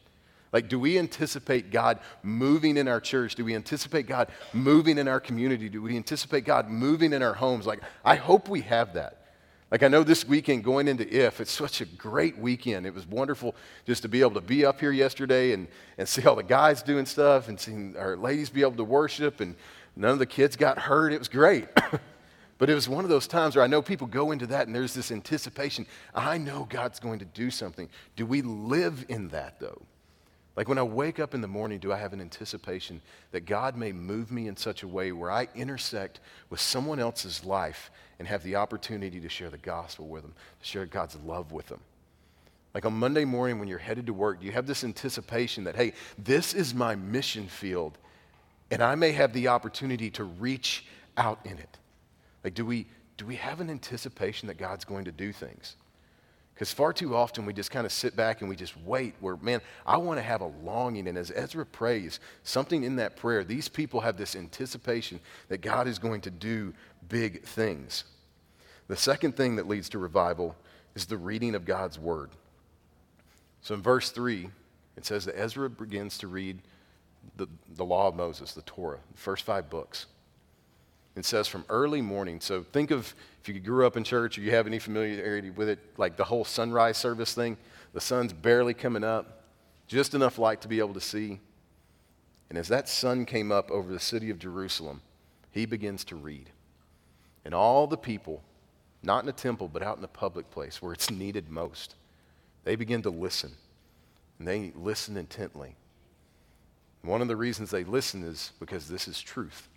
Like, 0.52 0.69
do 0.69 0.78
we 0.78 0.99
anticipate 0.99 1.71
God 1.71 1.99
moving 2.23 2.78
in 2.78 2.88
our 2.88 3.00
church? 3.00 3.35
Do 3.35 3.45
we 3.45 3.55
anticipate 3.55 4.07
God 4.07 4.28
moving 4.55 4.97
in 4.97 5.09
our 5.09 5.21
community? 5.21 5.69
Do 5.69 5.83
we 5.83 5.97
anticipate 5.97 6.45
God 6.45 6.71
moving 6.71 7.12
in 7.12 7.23
our 7.23 7.35
homes? 7.35 7.67
Like, 7.67 7.83
I 8.05 8.14
hope 8.14 8.49
we 8.49 8.62
have 8.62 8.95
that. 8.95 9.17
Like, 9.70 9.82
I 9.82 9.88
know 9.88 10.02
this 10.02 10.26
weekend 10.26 10.64
going 10.64 10.88
into 10.88 11.06
IF, 11.06 11.40
it's 11.40 11.50
such 11.50 11.82
a 11.82 11.84
great 11.84 12.38
weekend. 12.38 12.87
It 12.87 12.94
was 12.94 13.06
wonderful 13.06 13.54
just 13.87 14.00
to 14.02 14.08
be 14.08 14.20
able 14.20 14.32
to 14.32 14.40
be 14.40 14.64
up 14.64 14.80
here 14.80 14.92
yesterday 14.92 15.52
and, 15.52 15.68
and 15.98 16.08
see 16.08 16.25
all 16.26 16.37
the 16.37 16.42
guys 16.42 16.82
doing 16.82 17.04
stuff 17.04 17.48
and 17.48 17.60
seeing 17.60 17.94
our 17.98 18.16
ladies 18.16 18.48
be 18.48 18.62
able 18.62 18.76
to 18.76 18.84
worship, 18.84 19.40
and 19.40 19.54
none 19.94 20.12
of 20.12 20.18
the 20.18 20.26
kids 20.26 20.56
got 20.56 20.78
hurt. 20.78 21.12
It 21.12 21.18
was 21.18 21.28
great. 21.28 21.68
but 22.58 22.70
it 22.70 22.75
was 22.75 22.88
one 22.88 23.04
of 23.04 23.10
those 23.10 23.26
times 23.26 23.56
where 23.56 23.64
I 23.64 23.68
know 23.68 23.82
people 23.82 24.06
go 24.06 24.30
into 24.30 24.46
that 24.46 24.66
and 24.66 24.75
there's 24.75 24.94
this 24.94 25.12
anticipation. 25.12 25.84
I 26.14 26.38
know 26.38 26.66
God's 26.70 26.98
going 26.98 27.18
to 27.18 27.26
do 27.26 27.50
something. 27.50 27.90
Do 28.16 28.25
we 28.25 28.40
live 28.40 29.04
in 29.10 29.28
that, 29.28 29.60
though? 29.60 29.82
Like 30.59 30.67
when 30.67 30.77
I 30.77 30.83
wake 30.83 31.21
up 31.21 31.35
in 31.35 31.41
the 31.41 31.47
morning, 31.47 31.79
do 31.79 31.93
I 31.93 31.97
have 31.99 32.12
an 32.12 32.21
anticipation 32.21 33.00
that 33.31 33.47
God 33.47 33.77
may 33.77 33.93
move 33.93 34.33
me 34.33 34.49
in 34.49 34.57
such 34.57 34.83
a 34.83 34.88
way 34.88 35.12
where 35.12 35.31
I 35.31 35.47
intersect 35.55 36.19
with 36.50 36.59
someone 36.59 36.99
else's 36.99 37.45
life 37.45 37.93
and 38.19 38.27
have 38.27 38.43
the 38.43 38.57
opportunity 38.57 39.21
to 39.21 39.29
share 39.29 39.50
the 39.50 39.59
gospel 39.59 40.09
with 40.09 40.23
them, 40.23 40.35
to 40.61 40.67
share 40.67 40.85
God's 40.85 41.15
love 41.25 41.53
with 41.53 41.69
them? 41.69 41.79
Like 42.75 42.85
on 42.85 42.93
Monday 42.95 43.25
morning 43.25 43.61
when 43.61 43.69
you're 43.69 43.79
headed 43.79 44.07
to 44.07 44.12
work, 44.12 44.41
do 44.41 44.47
you 44.47 44.53
have 44.53 44.67
this 44.67 44.83
anticipation 44.83 45.62
that, 45.62 45.77
hey, 45.77 45.93
this 46.19 46.55
is 46.55 46.75
my 46.75 46.97
mission 46.97 47.47
field 47.47 47.97
and 48.73 48.83
I 48.83 48.97
may 48.97 49.12
have 49.12 49.33
the 49.33 49.47
opportunity 49.47 50.11
to 50.11 50.25
reach 50.25 50.87
out 51.17 51.38
in 51.45 51.57
it? 51.59 51.79
Like, 52.43 52.55
do 52.55 52.67
we, 52.67 52.87
do 53.17 53.27
we 53.27 53.37
have 53.37 53.61
an 53.61 53.71
anticipation 53.71 54.49
that 54.49 54.59
God's 54.59 54.85
going 54.85 55.05
to 55.05 55.12
do 55.12 55.33
things? 55.33 55.77
Because 56.59 56.73
far 56.73 56.93
too 56.93 57.15
often 57.15 57.47
we 57.47 57.53
just 57.53 57.71
kind 57.71 57.87
of 57.87 57.93
sit 57.93 58.17
back 58.17 58.41
and 58.41 58.50
we 58.50 58.57
just 58.57 58.77
wait, 58.79 59.15
where, 59.21 59.37
man, 59.37 59.61
I 59.87 59.97
want 59.99 60.19
to 60.19 60.25
have 60.25 60.41
a 60.41 60.50
longing. 60.65 61.07
And 61.07 61.17
as 61.17 61.31
Ezra 61.31 61.65
prays, 61.65 62.19
something 62.43 62.83
in 62.83 62.97
that 62.97 63.15
prayer, 63.15 63.45
these 63.45 63.69
people 63.69 64.00
have 64.00 64.17
this 64.17 64.35
anticipation 64.35 65.21
that 65.50 65.61
God 65.61 65.87
is 65.87 66.00
going 66.00 66.21
to 66.23 66.33
do 66.33 66.75
big 67.09 67.45
things. 67.45 68.03
The 68.88 68.97
second 68.97 69.37
thing 69.37 69.55
that 69.55 69.69
leads 69.69 69.88
to 69.91 69.99
revival 70.00 70.57
is 70.97 71.07
the 71.07 71.17
reading 71.17 71.55
of 71.55 71.65
God's 71.65 71.97
word. 71.97 72.31
So 73.62 73.77
in 73.77 73.81
verse 73.81 74.11
3, 74.11 74.50
it 74.97 75.07
says 75.07 75.27
that 75.27 75.38
Ezra 75.38 75.71
begins 75.71 76.19
to 76.19 76.27
read 76.27 76.59
the, 77.37 77.47
the 77.77 77.85
law 77.85 78.09
of 78.09 78.17
Moses, 78.17 78.53
the 78.53 78.62
Torah, 78.62 78.99
the 79.12 79.21
first 79.21 79.45
five 79.45 79.71
books. 79.71 80.07
It 81.15 81.25
says 81.25 81.47
from 81.47 81.65
early 81.69 82.03
morning. 82.03 82.41
So 82.41 82.65
think 82.65 82.91
of 82.91 83.15
if 83.49 83.55
you 83.55 83.61
grew 83.61 83.87
up 83.87 83.97
in 83.97 84.05
church 84.05 84.38
or 84.38 84.43
you 84.43 84.50
have 84.50 84.67
any 84.67 84.78
familiarity 84.78 85.50
with 85.50 85.69
it, 85.69 85.78
like 85.97 86.17
the 86.17 86.25
whole 86.25 86.45
sunrise 86.45 86.97
service 86.97 87.35
thing. 87.35 87.57
The 87.95 88.00
sun's 88.00 88.33
barely 88.33 88.75
coming 88.75 89.05
up, 89.05 89.43
just 89.87 90.14
enough 90.14 90.38
light 90.38 90.61
to 90.62 90.69
be 90.69 90.78
able 90.78 90.95
to 90.95 91.00
see. 91.00 91.40
And 92.49 92.59
as 92.59 92.69
that 92.69 92.88
sun 92.88 93.25
came 93.25 93.50
up 93.50 93.71
over 93.71 93.93
the 93.93 94.00
city 94.00 94.31
of 94.31 94.38
Jerusalem, 94.38 95.02
he 95.50 95.67
begins 95.67 96.05
to 96.05 96.17
read. 96.17 96.50
And 97.45 97.55
all 97.55 97.87
the 97.87 97.97
people, 97.97 98.43
not 99.02 99.23
in 99.23 99.28
a 99.28 99.33
temple, 99.33 99.69
but 99.69 99.83
out 99.83 99.99
in 99.99 100.05
a 100.05 100.09
public 100.09 100.50
place 100.50 100.83
where 100.83 100.93
it's 100.93 101.11
needed 101.11 101.49
most, 101.49 101.95
they 102.64 102.76
begin 102.76 103.02
to 103.02 103.11
listen. 103.11 103.52
And 104.38 104.47
they 104.47 104.73
listen 104.75 105.17
intently. 105.17 105.75
One 107.02 107.23
of 107.23 107.28
the 107.28 107.37
reasons 107.37 107.71
they 107.71 107.85
listen 107.85 108.23
is 108.23 108.52
because 108.61 108.88
this 108.88 109.09
is 109.09 109.21
truth. 109.21 109.69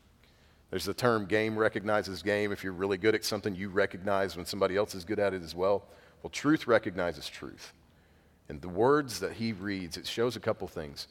There's 0.71 0.85
the 0.85 0.93
term 0.93 1.25
game 1.25 1.57
recognizes 1.57 2.23
game. 2.23 2.51
If 2.51 2.63
you're 2.63 2.73
really 2.73 2.97
good 2.97 3.13
at 3.13 3.25
something, 3.25 3.53
you 3.53 3.69
recognize 3.69 4.35
when 4.35 4.45
somebody 4.45 4.77
else 4.77 4.95
is 4.95 5.03
good 5.03 5.19
at 5.19 5.33
it 5.33 5.43
as 5.43 5.53
well. 5.53 5.83
Well, 6.23 6.31
truth 6.31 6.65
recognizes 6.65 7.27
truth. 7.27 7.73
And 8.47 8.61
the 8.61 8.69
words 8.69 9.19
that 9.19 9.33
he 9.33 9.53
reads, 9.53 9.97
it 9.97 10.07
shows 10.07 10.35
a 10.35 10.39
couple 10.39 10.67
things. 10.67 11.07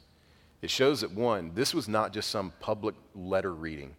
It 0.61 0.71
shows 0.71 1.01
that 1.01 1.11
one, 1.11 1.51
this 1.53 1.73
was 1.73 1.87
not 1.87 2.11
just 2.11 2.29
some 2.29 2.53
public 2.59 2.95
letter 3.15 3.53
reading. 3.53 3.95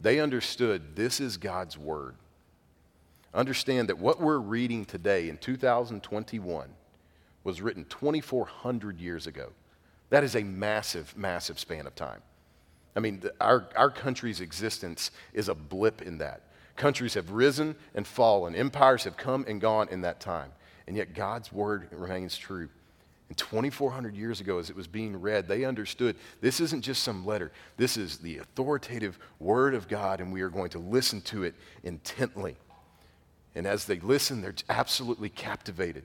They 0.00 0.20
understood 0.20 0.94
this 0.94 1.20
is 1.20 1.36
God's 1.36 1.76
word. 1.76 2.14
Understand 3.34 3.88
that 3.88 3.98
what 3.98 4.20
we're 4.20 4.38
reading 4.38 4.84
today 4.84 5.28
in 5.28 5.38
2021 5.38 6.68
was 7.42 7.60
written 7.60 7.84
2,400 7.86 9.00
years 9.00 9.26
ago. 9.26 9.50
That 10.10 10.24
is 10.24 10.36
a 10.36 10.42
massive, 10.42 11.16
massive 11.16 11.58
span 11.58 11.86
of 11.86 11.94
time. 11.94 12.22
I 12.98 13.00
mean, 13.00 13.20
the, 13.20 13.32
our, 13.40 13.68
our 13.76 13.90
country's 13.92 14.40
existence 14.40 15.12
is 15.32 15.48
a 15.48 15.54
blip 15.54 16.02
in 16.02 16.18
that. 16.18 16.40
Countries 16.74 17.14
have 17.14 17.30
risen 17.30 17.76
and 17.94 18.04
fallen, 18.04 18.56
empires 18.56 19.04
have 19.04 19.16
come 19.16 19.44
and 19.46 19.60
gone 19.60 19.88
in 19.92 20.00
that 20.00 20.18
time. 20.18 20.50
And 20.88 20.96
yet 20.96 21.14
God's 21.14 21.52
word 21.52 21.86
remains 21.92 22.36
true. 22.36 22.68
And 23.28 23.38
2,400 23.38 24.16
years 24.16 24.40
ago, 24.40 24.58
as 24.58 24.68
it 24.68 24.74
was 24.74 24.88
being 24.88 25.20
read, 25.20 25.46
they 25.46 25.64
understood 25.64 26.16
this 26.40 26.58
isn't 26.58 26.82
just 26.82 27.04
some 27.04 27.24
letter. 27.24 27.52
This 27.76 27.96
is 27.96 28.18
the 28.18 28.38
authoritative 28.38 29.16
word 29.38 29.74
of 29.74 29.86
God, 29.86 30.20
and 30.20 30.32
we 30.32 30.40
are 30.40 30.48
going 30.48 30.70
to 30.70 30.80
listen 30.80 31.20
to 31.20 31.44
it 31.44 31.54
intently. 31.84 32.56
And 33.54 33.64
as 33.64 33.84
they 33.84 34.00
listen, 34.00 34.42
they're 34.42 34.56
absolutely 34.68 35.28
captivated. 35.28 36.02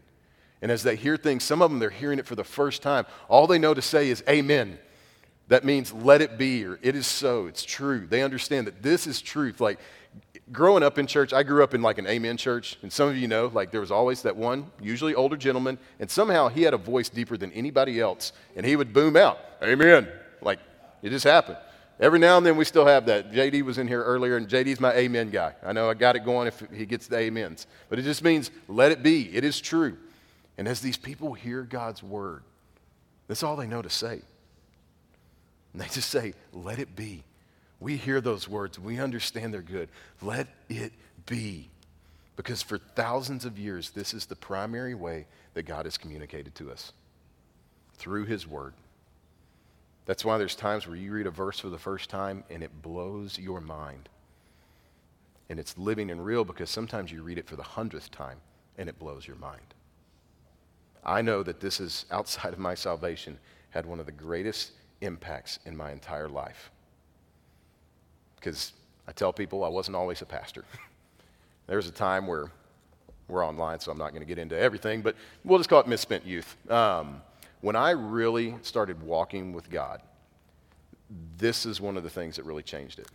And 0.62 0.72
as 0.72 0.84
they 0.84 0.96
hear 0.96 1.18
things, 1.18 1.44
some 1.44 1.64
of 1.64 1.72
them 1.72 1.80
they're 1.80 1.90
hearing 1.90 2.20
it 2.20 2.28
for 2.28 2.36
the 2.36 2.44
first 2.44 2.84
time. 2.84 3.08
All 3.30 3.48
they 3.48 3.58
know 3.58 3.74
to 3.74 3.82
say 3.82 4.12
is, 4.12 4.24
Amen. 4.30 4.78
That 5.50 5.64
means 5.64 5.92
let 5.94 6.22
it 6.22 6.38
be 6.38 6.66
or 6.66 6.80
it 6.82 6.96
is 6.96 7.06
so. 7.06 7.48
It's 7.48 7.64
true. 7.64 8.08
They 8.08 8.24
understand 8.24 8.68
that 8.68 8.82
this 8.82 9.08
is 9.08 9.22
truth. 9.22 9.60
Like 9.60 9.80
growing 10.52 10.84
up 10.84 10.98
in 10.98 11.08
church, 11.08 11.34
I 11.34 11.44
grew 11.44 11.64
up 11.64 11.74
in 11.74 11.82
like 11.82 11.98
an 11.98 12.08
amen 12.08 12.38
church. 12.38 12.78
And 12.82 12.92
some 12.92 13.10
of 13.10 13.18
you 13.18 13.28
know, 13.28 13.52
like 13.54 13.72
there 13.72 13.82
was 13.82 13.92
always 13.92 14.22
that 14.24 14.36
one, 14.36 14.72
usually 14.82 15.16
older 15.16 15.36
gentleman, 15.36 15.78
and 16.00 16.10
somehow 16.10 16.48
he 16.48 16.64
had 16.64 16.74
a 16.74 16.78
voice 16.78 17.10
deeper 17.10 17.38
than 17.38 17.52
anybody 17.52 18.00
else. 18.00 18.32
And 18.56 18.66
he 18.66 18.76
would 18.76 18.94
boom 18.94 19.16
out, 19.16 19.40
Amen. 19.62 20.08
Like 20.42 20.60
it 21.02 21.10
just 21.10 21.26
happened. 21.26 21.58
Every 22.00 22.20
now 22.20 22.38
and 22.38 22.46
then 22.46 22.58
we 22.58 22.66
still 22.66 22.86
have 22.86 23.06
that. 23.06 23.32
JD 23.32 23.62
was 23.62 23.78
in 23.78 23.88
here 23.88 24.04
earlier, 24.04 24.36
and 24.38 24.48
JD's 24.48 24.80
my 24.80 24.94
amen 24.94 25.30
guy. 25.30 25.54
I 25.64 25.74
know 25.74 25.90
I 25.90 25.94
got 25.94 26.16
it 26.16 26.26
going 26.26 26.48
if 26.48 26.64
he 26.74 26.86
gets 26.86 27.08
the 27.08 27.28
amens. 27.28 27.68
But 27.88 28.00
it 28.00 28.02
just 28.02 28.24
means 28.24 28.50
let 28.68 28.92
it 28.92 29.04
be. 29.04 29.34
It 29.36 29.44
is 29.44 29.62
true. 29.62 29.98
And 30.58 30.68
as 30.68 30.82
these 30.82 30.98
people 30.98 31.34
hear 31.34 31.64
God's 31.64 32.02
word, 32.02 32.44
that's 33.28 33.44
all 33.44 33.56
they 33.56 33.68
know 33.68 33.82
to 33.82 33.90
say. 33.90 34.22
And 35.74 35.82
they 35.82 35.88
just 35.88 36.10
say, 36.10 36.34
let 36.52 36.80
it 36.80 36.96
be. 36.96 37.24
We 37.80 37.98
hear 37.98 38.22
those 38.22 38.48
words. 38.48 38.80
We 38.80 39.00
understand 39.00 39.54
they're 39.54 39.62
good. 39.62 39.90
Let 40.22 40.48
it 40.70 40.94
be. 41.26 41.70
Because 42.36 42.62
for 42.62 42.78
thousands 42.78 43.46
of 43.46 43.60
years, 43.60 43.90
this 43.90 44.14
is 44.14 44.26
the 44.26 44.36
primary 44.36 44.96
way 44.96 45.26
that 45.54 45.64
God 45.64 45.86
has 45.86 45.98
communicated 45.98 46.56
to 46.56 46.72
us 46.72 46.94
through 47.96 48.26
His 48.26 48.48
Word. 48.48 48.74
That's 50.06 50.26
why 50.26 50.38
there's 50.38 50.56
times 50.56 50.88
where 50.88 50.96
you 50.96 51.12
read 51.12 51.28
a 51.28 51.32
verse 51.32 51.60
for 51.60 51.70
the 51.70 51.78
first 51.78 52.10
time 52.10 52.44
and 52.50 52.64
it 52.64 52.82
blows 52.82 53.38
your 53.38 53.62
mind. 53.62 54.10
And 55.50 55.60
it's 55.60 55.78
living 55.78 56.10
and 56.12 56.26
real 56.26 56.44
because 56.44 56.70
sometimes 56.70 57.12
you 57.12 57.24
read 57.24 57.38
it 57.38 57.48
for 57.48 57.56
the 57.56 57.64
hundredth 57.64 58.12
time 58.12 58.38
and 58.78 58.90
it 58.90 59.00
blows 59.00 59.28
your 59.28 59.38
mind. 59.38 59.74
I 61.06 61.22
know 61.22 61.44
that 61.44 61.60
this 61.60 61.80
is 61.80 62.06
outside 62.12 62.54
of 62.54 62.60
my 62.60 62.76
salvation, 62.76 63.38
had 63.70 63.86
one 63.86 64.00
of 64.00 64.06
the 64.06 64.12
greatest 64.12 64.72
impacts 65.04 65.60
in 65.66 65.76
my 65.76 65.92
entire 65.92 66.30
life. 66.30 66.72
Because 68.36 68.74
I 69.08 69.12
tell 69.12 69.34
people 69.34 69.64
I 69.64 69.70
wasn't 69.70 69.96
always 69.96 70.22
a 70.22 70.26
pastor. 70.26 70.66
there 71.68 71.78
was 71.78 71.88
a 71.88 71.92
time 71.92 72.28
where 72.28 72.52
we're 73.28 73.46
online, 73.46 73.80
so 73.80 73.92
I'm 73.92 73.98
not 73.98 74.10
going 74.10 74.22
to 74.22 74.28
get 74.28 74.38
into 74.38 74.58
everything, 74.58 75.02
but 75.02 75.16
we'll 75.44 75.60
just 75.60 75.70
call 75.70 75.80
it 75.80 75.88
misspent 75.88 76.26
youth. 76.26 76.56
Um, 76.70 77.22
when 77.62 77.76
I 77.76 77.92
really 77.92 78.56
started 78.62 79.02
walking 79.02 79.54
with 79.54 79.70
God, 79.70 80.02
this 81.38 81.66
is 81.66 81.80
one 81.80 81.98
of 81.98 82.04
the 82.04 82.10
things 82.10 82.36
that 82.36 82.44
really 82.44 82.64
changed 82.64 83.00
it. 83.00 83.08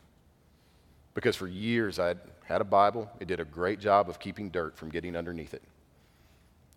Because 1.14 1.36
for 1.36 1.46
years 1.46 1.98
I 1.98 2.14
had 2.44 2.60
a 2.60 2.64
Bible, 2.64 3.10
it 3.20 3.28
did 3.28 3.40
a 3.40 3.44
great 3.44 3.80
job 3.80 4.08
of 4.08 4.18
keeping 4.18 4.50
dirt 4.50 4.76
from 4.76 4.88
getting 4.88 5.16
underneath 5.16 5.52
it. 5.52 5.62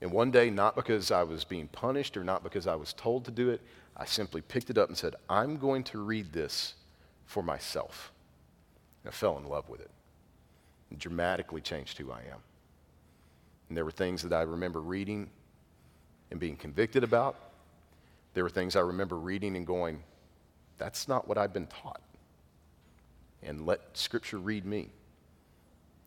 And 0.02 0.12
one 0.12 0.32
day, 0.32 0.50
not 0.50 0.76
because 0.76 1.12
I 1.12 1.24
was 1.24 1.44
being 1.44 1.68
punished 1.68 2.18
or 2.18 2.24
not 2.24 2.44
because 2.44 2.66
I 2.66 2.76
was 2.76 2.92
told 2.94 3.26
to 3.26 3.32
do 3.32 3.52
it, 3.52 3.62
I 3.96 4.06
simply 4.06 4.42
picked 4.42 4.70
it 4.70 4.78
up 4.78 4.90
and 4.90 4.98
said, 4.98 5.16
I'm 5.30 5.58
going 5.58 5.84
to 5.86 6.00
read 6.00 6.34
this 6.34 6.74
for 7.26 7.44
myself. 7.44 8.12
And 9.04 9.12
I 9.12 9.14
fell 9.14 9.38
in 9.38 9.46
love 9.46 9.70
with 9.70 9.82
it. 9.82 9.92
It 10.92 11.00
dramatically 11.00 11.62
changed 11.62 11.98
who 11.98 12.12
I 12.12 12.20
am. 12.20 12.40
And 13.70 13.78
there 13.78 13.86
were 13.86 13.92
things 13.92 14.24
that 14.24 14.34
I 14.34 14.42
remember 14.42 14.82
reading 14.82 15.30
and 16.30 16.40
being 16.40 16.58
convicted 16.58 17.04
about. 17.04 17.36
There 18.34 18.44
were 18.44 18.50
things 18.50 18.76
I 18.76 18.82
remember 18.82 19.18
reading 19.18 19.56
and 19.56 19.66
going, 19.66 20.04
that's 20.78 21.08
not 21.08 21.28
what 21.28 21.38
I've 21.38 21.54
been 21.54 21.68
taught. 21.68 22.02
And 23.44 23.66
let 23.66 23.82
Scripture 23.94 24.40
read 24.40 24.66
me. 24.66 24.90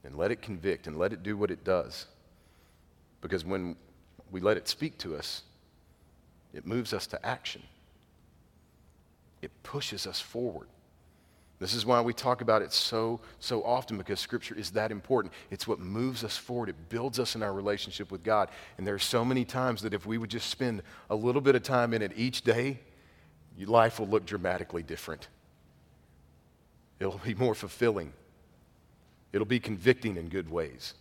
And 0.04 0.16
let 0.16 0.30
it 0.30 0.42
convict 0.42 0.86
and 0.86 0.98
let 0.98 1.12
it 1.14 1.22
do 1.22 1.36
what 1.36 1.50
it 1.50 1.64
does. 1.64 2.06
Because 3.22 3.44
when 3.44 3.76
we 4.30 4.40
let 4.40 4.58
it 4.58 4.68
speak 4.68 4.98
to 4.98 5.16
us, 5.16 5.42
it 6.52 6.66
moves 6.66 6.92
us 6.92 7.06
to 7.06 7.26
action. 7.26 7.62
It 9.44 9.50
pushes 9.62 10.06
us 10.06 10.20
forward. 10.20 10.68
This 11.58 11.74
is 11.74 11.86
why 11.86 12.00
we 12.00 12.12
talk 12.12 12.40
about 12.40 12.62
it 12.62 12.72
so, 12.72 13.20
so 13.38 13.62
often 13.62 13.96
because 13.96 14.18
Scripture 14.18 14.54
is 14.54 14.70
that 14.72 14.90
important. 14.90 15.32
It's 15.50 15.68
what 15.68 15.78
moves 15.78 16.24
us 16.24 16.36
forward. 16.36 16.68
It 16.68 16.88
builds 16.88 17.20
us 17.20 17.36
in 17.36 17.42
our 17.42 17.52
relationship 17.52 18.10
with 18.10 18.24
God. 18.24 18.48
And 18.76 18.86
there 18.86 18.94
are 18.94 18.98
so 18.98 19.24
many 19.24 19.44
times 19.44 19.82
that 19.82 19.94
if 19.94 20.06
we 20.06 20.18
would 20.18 20.30
just 20.30 20.50
spend 20.50 20.82
a 21.10 21.14
little 21.14 21.40
bit 21.40 21.54
of 21.54 21.62
time 21.62 21.94
in 21.94 22.02
it 22.02 22.12
each 22.16 22.42
day, 22.42 22.80
your 23.56 23.68
life 23.68 24.00
will 24.00 24.08
look 24.08 24.26
dramatically 24.26 24.82
different. 24.82 25.28
It'll 26.98 27.20
be 27.24 27.34
more 27.34 27.54
fulfilling. 27.54 28.12
It'll 29.32 29.46
be 29.46 29.60
convicting 29.60 30.16
in 30.16 30.28
good 30.28 30.50
ways. 30.50 30.94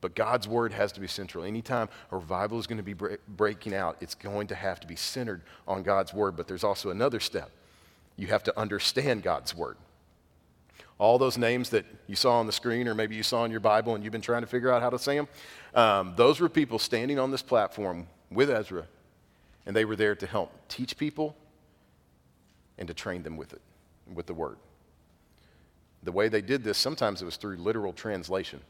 But 0.00 0.14
God's 0.14 0.48
word 0.48 0.72
has 0.72 0.92
to 0.92 1.00
be 1.00 1.06
central. 1.06 1.44
Anytime 1.44 1.88
a 2.10 2.16
revival 2.16 2.58
is 2.58 2.66
going 2.66 2.82
to 2.82 2.82
be 2.82 2.94
breaking 3.28 3.74
out, 3.74 3.96
it's 4.00 4.14
going 4.14 4.46
to 4.48 4.54
have 4.54 4.80
to 4.80 4.86
be 4.86 4.96
centered 4.96 5.42
on 5.68 5.82
God's 5.82 6.14
word. 6.14 6.36
But 6.36 6.48
there's 6.48 6.64
also 6.64 6.90
another 6.90 7.20
step 7.20 7.50
you 8.16 8.26
have 8.26 8.42
to 8.44 8.58
understand 8.58 9.22
God's 9.22 9.54
word. 9.54 9.76
All 10.98 11.18
those 11.18 11.38
names 11.38 11.70
that 11.70 11.86
you 12.06 12.14
saw 12.14 12.38
on 12.38 12.46
the 12.46 12.52
screen, 12.52 12.86
or 12.86 12.94
maybe 12.94 13.16
you 13.16 13.22
saw 13.22 13.44
in 13.44 13.50
your 13.50 13.60
Bible 13.60 13.94
and 13.94 14.04
you've 14.04 14.12
been 14.12 14.20
trying 14.20 14.42
to 14.42 14.46
figure 14.46 14.70
out 14.70 14.82
how 14.82 14.90
to 14.90 14.98
say 14.98 15.16
them, 15.16 15.28
um, 15.74 16.12
those 16.16 16.38
were 16.40 16.50
people 16.50 16.78
standing 16.78 17.18
on 17.18 17.30
this 17.30 17.40
platform 17.40 18.06
with 18.30 18.50
Ezra, 18.50 18.84
and 19.64 19.74
they 19.74 19.86
were 19.86 19.96
there 19.96 20.14
to 20.14 20.26
help 20.26 20.52
teach 20.68 20.98
people 20.98 21.34
and 22.76 22.86
to 22.88 22.92
train 22.92 23.22
them 23.22 23.38
with 23.38 23.54
it, 23.54 23.62
with 24.12 24.26
the 24.26 24.34
word. 24.34 24.58
The 26.02 26.12
way 26.12 26.28
they 26.28 26.42
did 26.42 26.62
this, 26.62 26.76
sometimes 26.76 27.22
it 27.22 27.24
was 27.24 27.36
through 27.36 27.56
literal 27.56 27.94
translation. 27.94 28.60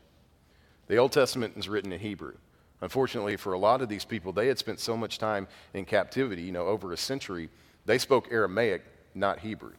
The 0.91 0.97
Old 0.97 1.13
Testament 1.13 1.55
is 1.57 1.69
written 1.69 1.93
in 1.93 2.01
Hebrew. 2.01 2.35
Unfortunately, 2.81 3.37
for 3.37 3.53
a 3.53 3.59
lot 3.59 3.81
of 3.81 3.89
these 3.89 4.05
people, 4.05 4.33
they 4.33 4.49
had 4.49 4.59
spent 4.59 4.81
so 4.81 4.97
much 4.97 5.19
time 5.19 5.47
in 5.73 5.85
captivity, 5.85 6.43
you 6.43 6.51
know, 6.51 6.67
over 6.67 6.93
a 6.93 6.97
century, 6.97 7.49
they 7.87 7.97
spoke 7.97 8.27
Aramaic, 8.33 8.83
not 9.15 9.39
Hebrew. 9.39 9.75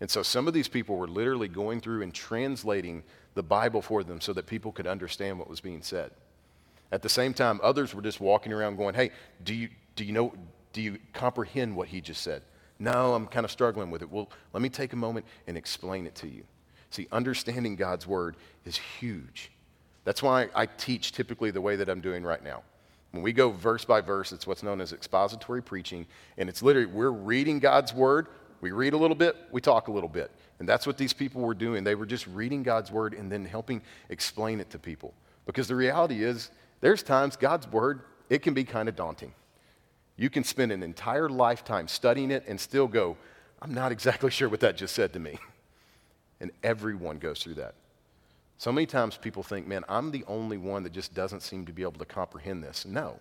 And 0.00 0.10
so 0.10 0.20
some 0.24 0.48
of 0.48 0.54
these 0.54 0.66
people 0.66 0.96
were 0.96 1.06
literally 1.06 1.46
going 1.46 1.80
through 1.80 2.02
and 2.02 2.12
translating 2.12 3.04
the 3.34 3.42
Bible 3.44 3.80
for 3.80 4.02
them 4.02 4.20
so 4.20 4.32
that 4.32 4.46
people 4.46 4.72
could 4.72 4.88
understand 4.88 5.38
what 5.38 5.48
was 5.48 5.60
being 5.60 5.80
said. 5.80 6.10
At 6.90 7.02
the 7.02 7.08
same 7.08 7.34
time, 7.34 7.60
others 7.62 7.94
were 7.94 8.02
just 8.02 8.20
walking 8.20 8.52
around 8.52 8.78
going, 8.78 8.96
Hey, 8.96 9.12
do 9.44 9.54
you, 9.54 9.68
do 9.94 10.04
you 10.04 10.12
know, 10.12 10.34
do 10.72 10.82
you 10.82 10.98
comprehend 11.12 11.76
what 11.76 11.86
he 11.86 12.00
just 12.00 12.20
said? 12.20 12.42
No, 12.80 13.14
I'm 13.14 13.28
kind 13.28 13.44
of 13.44 13.52
struggling 13.52 13.92
with 13.92 14.02
it. 14.02 14.10
Well, 14.10 14.28
let 14.52 14.60
me 14.60 14.70
take 14.70 14.92
a 14.92 14.96
moment 14.96 15.24
and 15.46 15.56
explain 15.56 16.04
it 16.04 16.16
to 16.16 16.26
you. 16.26 16.42
See, 16.90 17.06
understanding 17.12 17.76
God's 17.76 18.08
word 18.08 18.36
is 18.64 18.76
huge. 18.76 19.52
That's 20.08 20.22
why 20.22 20.48
I 20.54 20.64
teach 20.64 21.12
typically 21.12 21.50
the 21.50 21.60
way 21.60 21.76
that 21.76 21.90
I'm 21.90 22.00
doing 22.00 22.24
right 22.24 22.42
now. 22.42 22.62
When 23.10 23.22
we 23.22 23.30
go 23.30 23.50
verse 23.50 23.84
by 23.84 24.00
verse, 24.00 24.32
it's 24.32 24.46
what's 24.46 24.62
known 24.62 24.80
as 24.80 24.94
expository 24.94 25.62
preaching. 25.62 26.06
And 26.38 26.48
it's 26.48 26.62
literally, 26.62 26.86
we're 26.86 27.10
reading 27.10 27.58
God's 27.58 27.92
word. 27.92 28.28
We 28.62 28.70
read 28.70 28.94
a 28.94 28.96
little 28.96 29.14
bit, 29.14 29.36
we 29.52 29.60
talk 29.60 29.88
a 29.88 29.92
little 29.92 30.08
bit. 30.08 30.30
And 30.60 30.66
that's 30.66 30.86
what 30.86 30.96
these 30.96 31.12
people 31.12 31.42
were 31.42 31.52
doing. 31.52 31.84
They 31.84 31.94
were 31.94 32.06
just 32.06 32.26
reading 32.26 32.62
God's 32.62 32.90
word 32.90 33.12
and 33.12 33.30
then 33.30 33.44
helping 33.44 33.82
explain 34.08 34.60
it 34.60 34.70
to 34.70 34.78
people. 34.78 35.12
Because 35.44 35.68
the 35.68 35.76
reality 35.76 36.24
is, 36.24 36.52
there's 36.80 37.02
times 37.02 37.36
God's 37.36 37.70
word, 37.70 38.00
it 38.30 38.38
can 38.38 38.54
be 38.54 38.64
kind 38.64 38.88
of 38.88 38.96
daunting. 38.96 39.34
You 40.16 40.30
can 40.30 40.42
spend 40.42 40.72
an 40.72 40.82
entire 40.82 41.28
lifetime 41.28 41.86
studying 41.86 42.30
it 42.30 42.44
and 42.48 42.58
still 42.58 42.88
go, 42.88 43.18
I'm 43.60 43.74
not 43.74 43.92
exactly 43.92 44.30
sure 44.38 44.48
what 44.48 44.60
that 44.60 44.78
just 44.78 44.94
said 44.94 45.12
to 45.12 45.18
me. 45.18 45.38
And 46.40 46.50
everyone 46.62 47.18
goes 47.18 47.42
through 47.42 47.56
that. 47.56 47.74
So 48.58 48.72
many 48.72 48.86
times 48.86 49.16
people 49.16 49.44
think, 49.44 49.68
man, 49.68 49.84
I'm 49.88 50.10
the 50.10 50.24
only 50.26 50.58
one 50.58 50.82
that 50.82 50.92
just 50.92 51.14
doesn't 51.14 51.42
seem 51.42 51.64
to 51.66 51.72
be 51.72 51.82
able 51.82 51.92
to 51.92 52.04
comprehend 52.04 52.62
this. 52.62 52.84
No. 52.84 53.20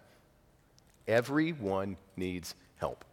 Everyone 1.08 1.96
needs 2.18 2.56
help. 2.78 3.06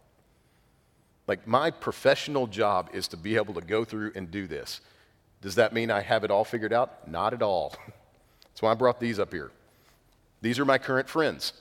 Like, 1.27 1.47
my 1.47 1.69
professional 1.69 2.47
job 2.47 2.89
is 2.93 3.07
to 3.09 3.17
be 3.17 3.35
able 3.35 3.53
to 3.53 3.61
go 3.61 3.85
through 3.85 4.11
and 4.15 4.29
do 4.29 4.47
this. 4.47 4.81
Does 5.41 5.55
that 5.55 5.71
mean 5.71 5.91
I 5.91 6.01
have 6.01 6.23
it 6.23 6.31
all 6.31 6.43
figured 6.43 6.73
out? 6.73 7.07
Not 7.07 7.33
at 7.33 7.43
all. 7.43 7.75
That's 8.47 8.61
why 8.61 8.71
I 8.71 8.73
brought 8.73 8.99
these 8.99 9.19
up 9.19 9.31
here. 9.31 9.51
These 10.41 10.57
are 10.57 10.65
my 10.65 10.79
current 10.79 11.07
friends. 11.07 11.53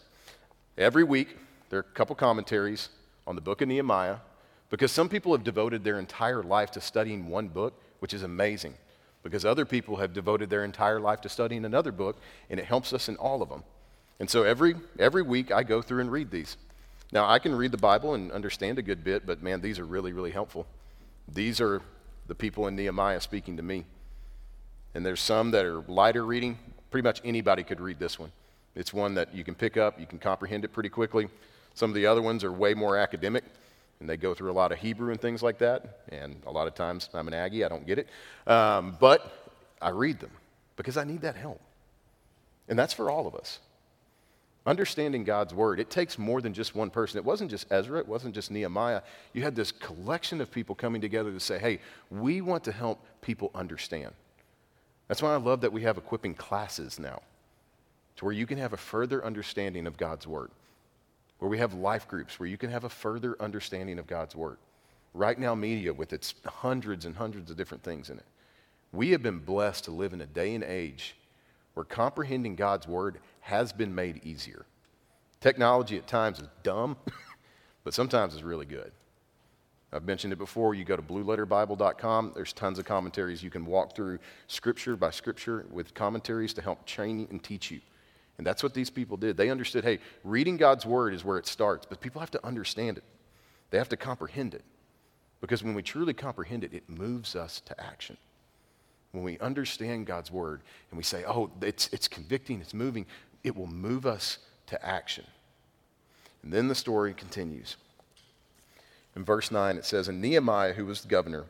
Every 0.79 1.05
week, 1.05 1.37
there 1.69 1.79
are 1.79 1.87
a 1.89 1.95
couple 1.95 2.17
commentaries 2.17 2.89
on 3.27 3.35
the 3.35 3.43
book 3.43 3.61
of 3.61 3.69
Nehemiah 3.69 4.17
because 4.71 4.93
some 4.93 5.11
people 5.11 5.33
have 5.33 5.45
devoted 5.45 5.85
their 5.85 5.99
entire 5.99 6.43
life 6.43 6.71
to 6.73 6.81
studying 6.81 7.29
one 7.29 7.49
book, 7.49 7.75
which 8.01 8.15
is 8.15 8.23
amazing 8.23 8.75
because 9.25 9.45
other 9.45 9.65
people 9.65 9.97
have 9.97 10.13
devoted 10.13 10.51
their 10.51 10.65
entire 10.65 11.01
life 11.01 11.23
to 11.23 11.29
studying 11.29 11.65
another 11.65 11.91
book, 11.91 12.21
and 12.51 12.61
it 12.61 12.67
helps 12.67 12.93
us 12.93 13.09
in 13.09 13.17
all 13.17 13.43
of 13.43 13.49
them. 13.49 13.65
And 14.21 14.31
so 14.31 14.45
every, 14.45 14.77
every 14.99 15.23
week 15.23 15.51
I 15.51 15.65
go 15.65 15.83
through 15.83 16.03
and 16.03 16.13
read 16.13 16.31
these. 16.31 16.57
Now, 17.11 17.29
I 17.29 17.39
can 17.39 17.55
read 17.55 17.73
the 17.73 17.79
Bible 17.79 18.15
and 18.15 18.31
understand 18.31 18.79
a 18.79 18.83
good 18.83 19.03
bit, 19.03 19.27
but 19.27 19.43
man, 19.43 19.61
these 19.61 19.79
are 19.79 19.85
really, 19.85 20.13
really 20.13 20.31
helpful. 20.31 20.67
These 21.27 21.61
are 21.61 21.81
the 22.27 22.35
people 22.35 22.67
in 22.67 22.77
Nehemiah 22.77 23.21
speaking 23.21 23.57
to 23.57 23.63
me. 23.63 23.87
And 24.95 25.05
there's 25.05 25.21
some 25.21 25.51
that 25.53 25.65
are 25.65 25.81
lighter 25.89 26.25
reading. 26.25 26.59
Pretty 26.91 27.05
much 27.05 27.21
anybody 27.25 27.65
could 27.65 27.81
read 27.81 27.99
this 27.99 28.19
one. 28.19 28.31
It's 28.77 28.93
one 28.93 29.15
that 29.15 29.35
you 29.35 29.43
can 29.43 29.55
pick 29.55 29.77
up, 29.77 29.99
you 29.99 30.07
can 30.07 30.19
comprehend 30.19 30.65
it 30.65 30.73
pretty 30.73 30.89
quickly. 30.89 31.29
Some 31.75 31.91
of 31.91 31.95
the 31.95 32.07
other 32.07 32.23
ones 32.23 32.45
are 32.45 32.53
way 32.53 32.75
more 32.75 32.97
academic 32.97 33.45
and 34.05 34.11
they 34.11 34.19
go 34.19 34.35
through 34.35 34.51
a 34.51 34.53
lot 34.53 34.71
of 34.71 34.77
Hebrew 34.77 35.13
and 35.13 35.19
things 35.19 35.43
like 35.43 35.57
that. 35.61 36.01
And 36.11 36.37
a 36.47 36.51
lot 36.51 36.69
of 36.69 36.75
times 36.75 37.09
I'm 37.15 37.27
an 37.27 37.33
Aggie, 37.33 37.65
I 37.65 37.71
don't 37.71 37.87
get 37.87 37.99
it. 37.99 38.07
Um, 38.47 38.99
but 39.01 39.49
I 39.81 39.89
read 39.89 40.21
them 40.21 40.31
because 40.77 40.99
I 40.99 41.05
need 41.05 41.23
that 41.23 41.37
help. 41.37 41.59
And 42.69 42.79
that's 42.79 42.93
for 42.93 43.09
all 43.09 43.27
of 43.27 43.35
us. 43.35 43.61
Understanding 44.67 45.25
God's 45.25 45.55
word, 45.55 45.81
it 45.81 45.89
takes 45.89 46.19
more 46.19 46.43
than 46.43 46.53
just 46.53 46.75
one 46.75 46.91
person. 46.91 47.17
It 47.17 47.25
wasn't 47.25 47.51
just 47.51 47.67
Ezra, 47.73 47.99
it 47.99 48.07
wasn't 48.07 48.35
just 48.35 48.51
Nehemiah. 48.51 49.01
You 49.33 49.41
had 49.41 49.57
this 49.57 49.73
collection 49.73 50.43
of 50.43 50.51
people 50.51 50.75
coming 50.75 51.01
together 51.01 51.33
to 51.33 51.41
say, 51.41 51.59
hey, 51.59 51.81
we 52.11 52.43
want 52.43 52.63
to 52.65 52.73
help 52.73 53.03
people 53.23 53.51
understand. 53.55 54.13
That's 55.09 55.23
why 55.23 55.33
I 55.33 55.37
love 55.37 55.63
that 55.63 55.73
we 55.73 55.81
have 55.81 55.97
equipping 55.97 56.35
classes 56.35 56.99
now 56.99 57.23
to 58.17 58.27
where 58.27 58.35
you 58.35 58.45
can 58.45 58.59
have 58.59 58.75
a 58.75 58.79
further 58.79 59.25
understanding 59.25 59.87
of 59.87 59.97
God's 59.97 60.27
word 60.27 60.51
where 61.45 61.51
we 61.51 61.59
have 61.59 61.75
life 61.75 62.09
groups 62.09 62.41
where 62.41 62.49
you 62.49 62.57
can 62.57 62.71
have 62.71 62.85
a 62.85 62.89
further 62.89 63.37
understanding 63.39 63.99
of 63.99 64.07
God's 64.07 64.35
Word. 64.35 64.57
Right 65.13 65.39
now, 65.39 65.55
media 65.55 65.93
with 65.93 66.15
its 66.15 66.35
hundreds 66.47 67.05
and 67.05 67.15
hundreds 67.15 67.51
of 67.51 67.59
different 67.59 67.83
things 67.83 68.09
in 68.09 68.17
it. 68.17 68.25
We 68.95 69.11
have 69.11 69.23
been 69.23 69.41
blessed 69.41 69.85
to 69.85 69.91
live 69.91 70.15
in 70.15 70.23
a 70.23 70.27
day 70.27 70.55
and 70.55 70.65
age 70.65 71.17
where 71.75 71.85
comprehending 71.85 72.57
God's 72.57 72.89
Word 72.89 73.19
has 73.43 73.75
been 73.75 73.95
made 73.95 74.25
easier. 74.25 74.65
Technology 75.43 75.99
at 75.99 76.07
times 76.07 76.41
is 76.41 76.49
dumb, 76.63 76.97
but 77.85 77.93
sometimes 77.93 78.33
it's 78.33 78.43
really 78.43 78.65
good. 78.65 78.91
I've 79.93 80.05
mentioned 80.05 80.33
it 80.33 80.39
before. 80.39 80.75
You 80.75 80.87
go 80.87 80.97
to 80.97 81.03
blueletterbible.com, 81.03 82.33
there's 82.35 82.55
tons 82.55 82.79
of 82.79 82.87
commentaries. 82.87 83.43
You 83.43 83.51
can 83.51 83.67
walk 83.67 83.95
through 83.95 84.19
scripture 84.47 84.97
by 84.97 85.11
scripture 85.11 85.67
with 85.71 85.93
commentaries 85.93 86.55
to 86.55 86.63
help 86.63 86.87
train 86.87 87.29
and 87.31 87.45
teach 87.45 87.71
you. 87.71 87.83
And 88.39 88.47
that's 88.47 88.63
what 88.63 88.75
these 88.75 88.91
people 88.91 89.17
did. 89.17 89.37
They 89.37 89.51
understood 89.51 89.85
hey, 89.85 90.01
reading 90.25 90.57
God's 90.57 90.85
word 90.85 91.15
is 91.15 91.25
where 91.25 91.39
it 91.39 91.47
starts, 91.47 91.87
but 91.87 92.01
people 92.01 92.21
have 92.21 92.31
to 92.33 92.47
understand 92.47 92.99
it, 92.99 93.05
they 93.71 93.79
have 93.79 93.89
to 93.91 93.97
comprehend 93.97 94.55
it. 94.55 94.65
Because 95.41 95.63
when 95.63 95.75
we 95.75 95.83
truly 95.83 96.15
comprehend 96.15 96.65
it, 96.65 96.73
it 96.73 96.89
moves 96.89 97.37
us 97.37 97.61
to 97.67 97.79
action. 97.79 98.17
When 99.13 99.23
we 99.23 99.39
understand 99.41 100.07
God's 100.07 100.31
word 100.31 100.63
and 100.91 100.97
we 100.97 101.05
say, 101.05 101.23
oh, 101.27 101.51
it's, 101.61 101.89
it's 101.93 102.09
convicting, 102.09 102.63
it's 102.63 102.73
moving, 102.73 103.05
it 103.43 103.55
will 103.55 103.67
move 103.67 104.07
us 104.07 104.39
to 104.69 104.85
action. 104.85 105.25
And 106.43 106.51
then 106.51 106.69
the 106.69 106.75
story 106.75 107.13
continues. 107.13 107.77
In 109.15 109.25
verse 109.25 109.51
9, 109.51 109.77
it 109.77 109.85
says, 109.85 110.09
And 110.09 110.21
Nehemiah, 110.21 110.73
who 110.73 110.87
was 110.87 111.03
the 111.03 111.09
governor, 111.09 111.45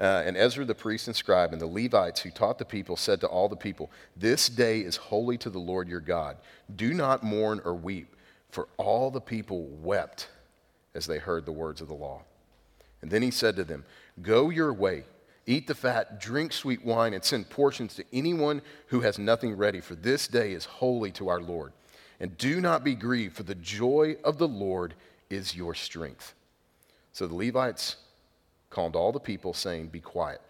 uh, 0.00 0.22
and 0.24 0.36
Ezra 0.36 0.64
the 0.64 0.74
priest 0.74 1.06
and 1.06 1.16
scribe 1.16 1.52
and 1.52 1.60
the 1.60 1.66
Levites 1.66 2.20
who 2.20 2.30
taught 2.30 2.58
the 2.58 2.64
people 2.64 2.96
said 2.96 3.20
to 3.20 3.26
all 3.26 3.48
the 3.48 3.56
people, 3.56 3.90
This 4.16 4.48
day 4.48 4.80
is 4.80 4.96
holy 4.96 5.38
to 5.38 5.50
the 5.50 5.58
Lord 5.58 5.88
your 5.88 6.00
God. 6.00 6.36
Do 6.74 6.92
not 6.94 7.22
mourn 7.22 7.60
or 7.64 7.74
weep, 7.74 8.16
for 8.50 8.68
all 8.76 9.10
the 9.10 9.20
people 9.20 9.66
wept 9.66 10.28
as 10.94 11.06
they 11.06 11.18
heard 11.18 11.44
the 11.44 11.52
words 11.52 11.80
of 11.80 11.88
the 11.88 11.94
law. 11.94 12.22
And 13.02 13.10
then 13.10 13.22
he 13.22 13.30
said 13.30 13.56
to 13.56 13.64
them, 13.64 13.84
Go 14.22 14.50
your 14.50 14.72
way, 14.72 15.04
eat 15.46 15.66
the 15.66 15.74
fat, 15.74 16.20
drink 16.20 16.52
sweet 16.52 16.84
wine, 16.84 17.14
and 17.14 17.22
send 17.22 17.50
portions 17.50 17.94
to 17.94 18.04
anyone 18.12 18.62
who 18.88 19.00
has 19.00 19.18
nothing 19.18 19.56
ready, 19.56 19.80
for 19.80 19.94
this 19.94 20.26
day 20.26 20.52
is 20.52 20.64
holy 20.64 21.10
to 21.12 21.28
our 21.28 21.40
Lord. 21.40 21.72
And 22.20 22.38
do 22.38 22.60
not 22.60 22.84
be 22.84 22.94
grieved, 22.94 23.36
for 23.36 23.42
the 23.42 23.54
joy 23.56 24.16
of 24.24 24.38
the 24.38 24.48
Lord 24.48 24.94
is 25.30 25.54
your 25.54 25.74
strength. 25.74 26.34
So 27.12 27.26
the 27.26 27.34
Levites 27.34 27.96
called 28.74 28.96
all 28.96 29.12
the 29.12 29.20
people, 29.20 29.54
saying, 29.54 29.88
Be 29.88 30.00
quiet, 30.00 30.40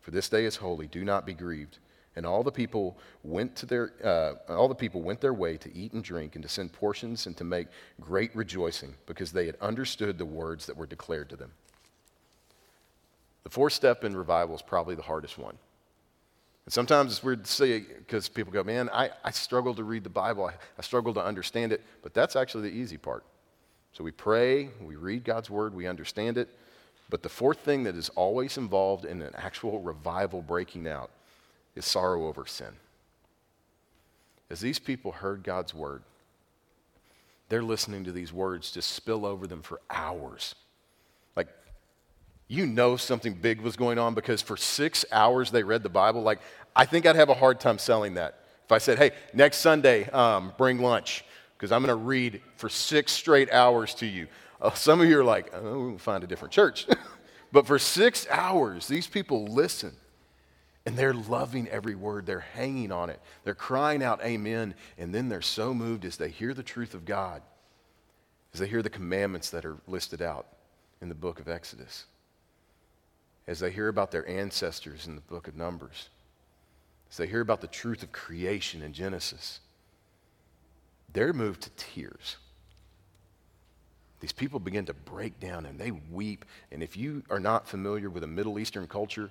for 0.00 0.10
this 0.10 0.28
day 0.28 0.44
is 0.44 0.56
holy, 0.56 0.86
do 0.86 1.04
not 1.04 1.24
be 1.24 1.32
grieved. 1.32 1.78
And 2.14 2.26
all 2.26 2.42
the 2.42 2.52
people 2.52 2.98
went 3.22 3.56
to 3.56 3.66
their 3.66 3.92
uh, 4.04 4.52
all 4.52 4.68
the 4.68 4.74
people 4.74 5.00
went 5.00 5.22
their 5.22 5.32
way 5.32 5.56
to 5.56 5.74
eat 5.74 5.94
and 5.94 6.04
drink 6.04 6.34
and 6.34 6.42
to 6.42 6.48
send 6.48 6.72
portions 6.74 7.26
and 7.26 7.34
to 7.38 7.44
make 7.44 7.68
great 8.00 8.36
rejoicing 8.36 8.94
because 9.06 9.32
they 9.32 9.46
had 9.46 9.56
understood 9.62 10.18
the 10.18 10.26
words 10.26 10.66
that 10.66 10.76
were 10.76 10.86
declared 10.86 11.30
to 11.30 11.36
them. 11.36 11.52
The 13.44 13.50
fourth 13.50 13.72
step 13.72 14.04
in 14.04 14.14
revival 14.14 14.54
is 14.54 14.60
probably 14.60 14.94
the 14.94 15.02
hardest 15.02 15.38
one. 15.38 15.56
And 16.66 16.72
sometimes 16.72 17.12
it's 17.12 17.24
weird 17.24 17.44
to 17.44 17.50
say 17.50 17.80
because 17.80 18.28
people 18.28 18.52
go, 18.52 18.62
man, 18.62 18.90
I, 18.90 19.10
I 19.24 19.30
struggle 19.30 19.74
to 19.74 19.82
read 19.82 20.04
the 20.04 20.10
Bible. 20.10 20.44
I, 20.44 20.52
I 20.78 20.82
struggle 20.82 21.14
to 21.14 21.24
understand 21.24 21.72
it. 21.72 21.82
But 22.02 22.12
that's 22.12 22.36
actually 22.36 22.70
the 22.70 22.76
easy 22.76 22.98
part. 22.98 23.24
So 23.92 24.04
we 24.04 24.10
pray, 24.10 24.68
we 24.80 24.96
read 24.96 25.24
God's 25.24 25.50
word, 25.50 25.74
we 25.74 25.86
understand 25.86 26.38
it, 26.38 26.48
but 27.12 27.22
the 27.22 27.28
fourth 27.28 27.58
thing 27.58 27.82
that 27.82 27.94
is 27.94 28.08
always 28.16 28.56
involved 28.56 29.04
in 29.04 29.20
an 29.20 29.34
actual 29.36 29.80
revival 29.80 30.40
breaking 30.40 30.88
out 30.88 31.10
is 31.76 31.84
sorrow 31.84 32.26
over 32.26 32.46
sin. 32.46 32.70
As 34.48 34.60
these 34.60 34.78
people 34.78 35.12
heard 35.12 35.42
God's 35.42 35.74
word, 35.74 36.04
they're 37.50 37.62
listening 37.62 38.04
to 38.04 38.12
these 38.12 38.32
words 38.32 38.70
just 38.70 38.92
spill 38.92 39.26
over 39.26 39.46
them 39.46 39.60
for 39.60 39.78
hours. 39.90 40.54
Like, 41.36 41.48
you 42.48 42.64
know 42.64 42.96
something 42.96 43.34
big 43.34 43.60
was 43.60 43.76
going 43.76 43.98
on 43.98 44.14
because 44.14 44.40
for 44.40 44.56
six 44.56 45.04
hours 45.12 45.50
they 45.50 45.62
read 45.62 45.82
the 45.82 45.90
Bible. 45.90 46.22
Like, 46.22 46.40
I 46.74 46.86
think 46.86 47.04
I'd 47.04 47.16
have 47.16 47.28
a 47.28 47.34
hard 47.34 47.60
time 47.60 47.76
selling 47.76 48.14
that. 48.14 48.38
If 48.64 48.72
I 48.72 48.78
said, 48.78 48.96
hey, 48.96 49.10
next 49.34 49.58
Sunday, 49.58 50.08
um, 50.08 50.54
bring 50.56 50.80
lunch, 50.80 51.26
because 51.58 51.72
I'm 51.72 51.82
going 51.82 51.94
to 51.94 52.02
read 52.02 52.40
for 52.56 52.70
six 52.70 53.12
straight 53.12 53.52
hours 53.52 53.94
to 53.96 54.06
you. 54.06 54.28
Uh, 54.62 54.72
some 54.74 55.00
of 55.02 55.08
you 55.08 55.18
are 55.18 55.24
like, 55.24 55.52
oh, 55.52 55.88
we'll 55.88 55.98
find 55.98 56.24
a 56.24 56.26
different 56.26 56.52
church. 56.52 56.86
but 57.52 57.66
for 57.66 57.78
six 57.78 58.26
hours, 58.30 58.88
these 58.88 59.06
people 59.06 59.44
listen. 59.46 59.92
And 60.84 60.96
they're 60.96 61.14
loving 61.14 61.68
every 61.68 61.94
word. 61.94 62.26
They're 62.26 62.40
hanging 62.40 62.90
on 62.90 63.08
it. 63.08 63.20
They're 63.44 63.54
crying 63.54 64.02
out, 64.02 64.20
Amen. 64.24 64.74
And 64.98 65.14
then 65.14 65.28
they're 65.28 65.40
so 65.40 65.72
moved 65.72 66.04
as 66.04 66.16
they 66.16 66.28
hear 66.28 66.54
the 66.54 66.62
truth 66.64 66.94
of 66.94 67.04
God, 67.04 67.40
as 68.52 68.58
they 68.58 68.66
hear 68.66 68.82
the 68.82 68.90
commandments 68.90 69.50
that 69.50 69.64
are 69.64 69.76
listed 69.86 70.20
out 70.20 70.46
in 71.00 71.08
the 71.08 71.14
book 71.14 71.38
of 71.38 71.48
Exodus, 71.48 72.06
as 73.46 73.60
they 73.60 73.70
hear 73.70 73.86
about 73.86 74.10
their 74.10 74.28
ancestors 74.28 75.06
in 75.06 75.14
the 75.14 75.20
book 75.20 75.46
of 75.46 75.54
Numbers, 75.54 76.08
as 77.10 77.16
they 77.16 77.28
hear 77.28 77.42
about 77.42 77.60
the 77.60 77.68
truth 77.68 78.02
of 78.02 78.10
creation 78.10 78.82
in 78.82 78.92
Genesis. 78.92 79.60
They're 81.12 81.32
moved 81.32 81.62
to 81.62 81.70
tears. 81.70 82.38
These 84.22 84.32
people 84.32 84.60
begin 84.60 84.86
to 84.86 84.94
break 84.94 85.40
down 85.40 85.66
and 85.66 85.80
they 85.80 85.90
weep. 85.90 86.44
And 86.70 86.80
if 86.80 86.96
you 86.96 87.24
are 87.28 87.40
not 87.40 87.66
familiar 87.66 88.08
with 88.08 88.22
a 88.22 88.28
Middle 88.28 88.60
Eastern 88.60 88.86
culture, 88.86 89.30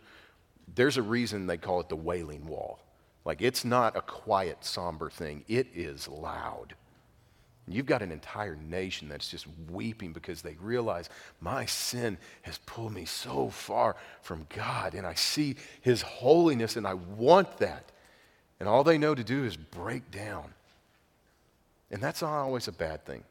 there's 0.75 0.97
a 0.97 1.01
reason 1.01 1.47
they 1.47 1.56
call 1.56 1.80
it 1.80 1.88
the 1.88 1.95
wailing 1.95 2.45
wall. 2.45 2.82
Like 3.23 3.41
it's 3.41 3.63
not 3.63 3.95
a 3.95 4.01
quiet, 4.01 4.65
somber 4.65 5.10
thing, 5.10 5.45
it 5.47 5.67
is 5.73 6.10
loud. 6.10 6.75
And 7.65 7.73
you've 7.73 7.86
got 7.86 8.01
an 8.01 8.12
entire 8.12 8.58
nation 8.58 9.08
that's 9.08 9.30
just 9.30 9.47
weeping 9.69 10.12
because 10.12 10.41
they 10.41 10.58
realize 10.60 11.10
my 11.39 11.65
sin 11.65 12.17
has 12.41 12.58
pulled 12.65 12.93
me 12.93 13.06
so 13.06 13.49
far 13.49 13.95
from 14.21 14.45
God, 14.54 14.93
and 14.93 15.08
I 15.08 15.13
see 15.13 15.56
His 15.82 16.01
holiness, 16.01 16.75
and 16.75 16.86
I 16.86 16.95
want 16.95 17.60
that. 17.60 17.93
And 18.60 18.67
all 18.67 18.84
they 18.84 18.97
know 18.97 19.15
to 19.15 19.23
do 19.23 19.45
is 19.45 19.56
break 19.56 20.12
down. 20.12 20.54
And 21.91 22.01
that's 22.01 22.21
not 22.23 22.34
always 22.34 22.67
a 22.67 22.73
bad 22.73 23.06
thing. 23.06 23.23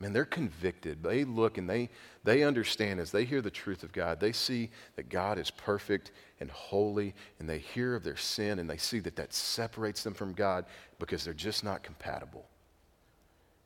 Man, 0.00 0.14
they're 0.14 0.24
convicted. 0.24 1.02
They 1.02 1.24
look 1.24 1.58
and 1.58 1.68
they, 1.68 1.90
they 2.24 2.42
understand 2.42 3.00
as 3.00 3.12
they 3.12 3.26
hear 3.26 3.42
the 3.42 3.50
truth 3.50 3.82
of 3.82 3.92
God. 3.92 4.18
They 4.18 4.32
see 4.32 4.70
that 4.96 5.10
God 5.10 5.38
is 5.38 5.50
perfect 5.50 6.10
and 6.40 6.50
holy, 6.50 7.14
and 7.38 7.46
they 7.46 7.58
hear 7.58 7.94
of 7.94 8.02
their 8.02 8.16
sin, 8.16 8.58
and 8.58 8.68
they 8.68 8.78
see 8.78 8.98
that 9.00 9.16
that 9.16 9.34
separates 9.34 10.02
them 10.02 10.14
from 10.14 10.32
God 10.32 10.64
because 10.98 11.22
they're 11.22 11.34
just 11.34 11.62
not 11.62 11.82
compatible. 11.82 12.46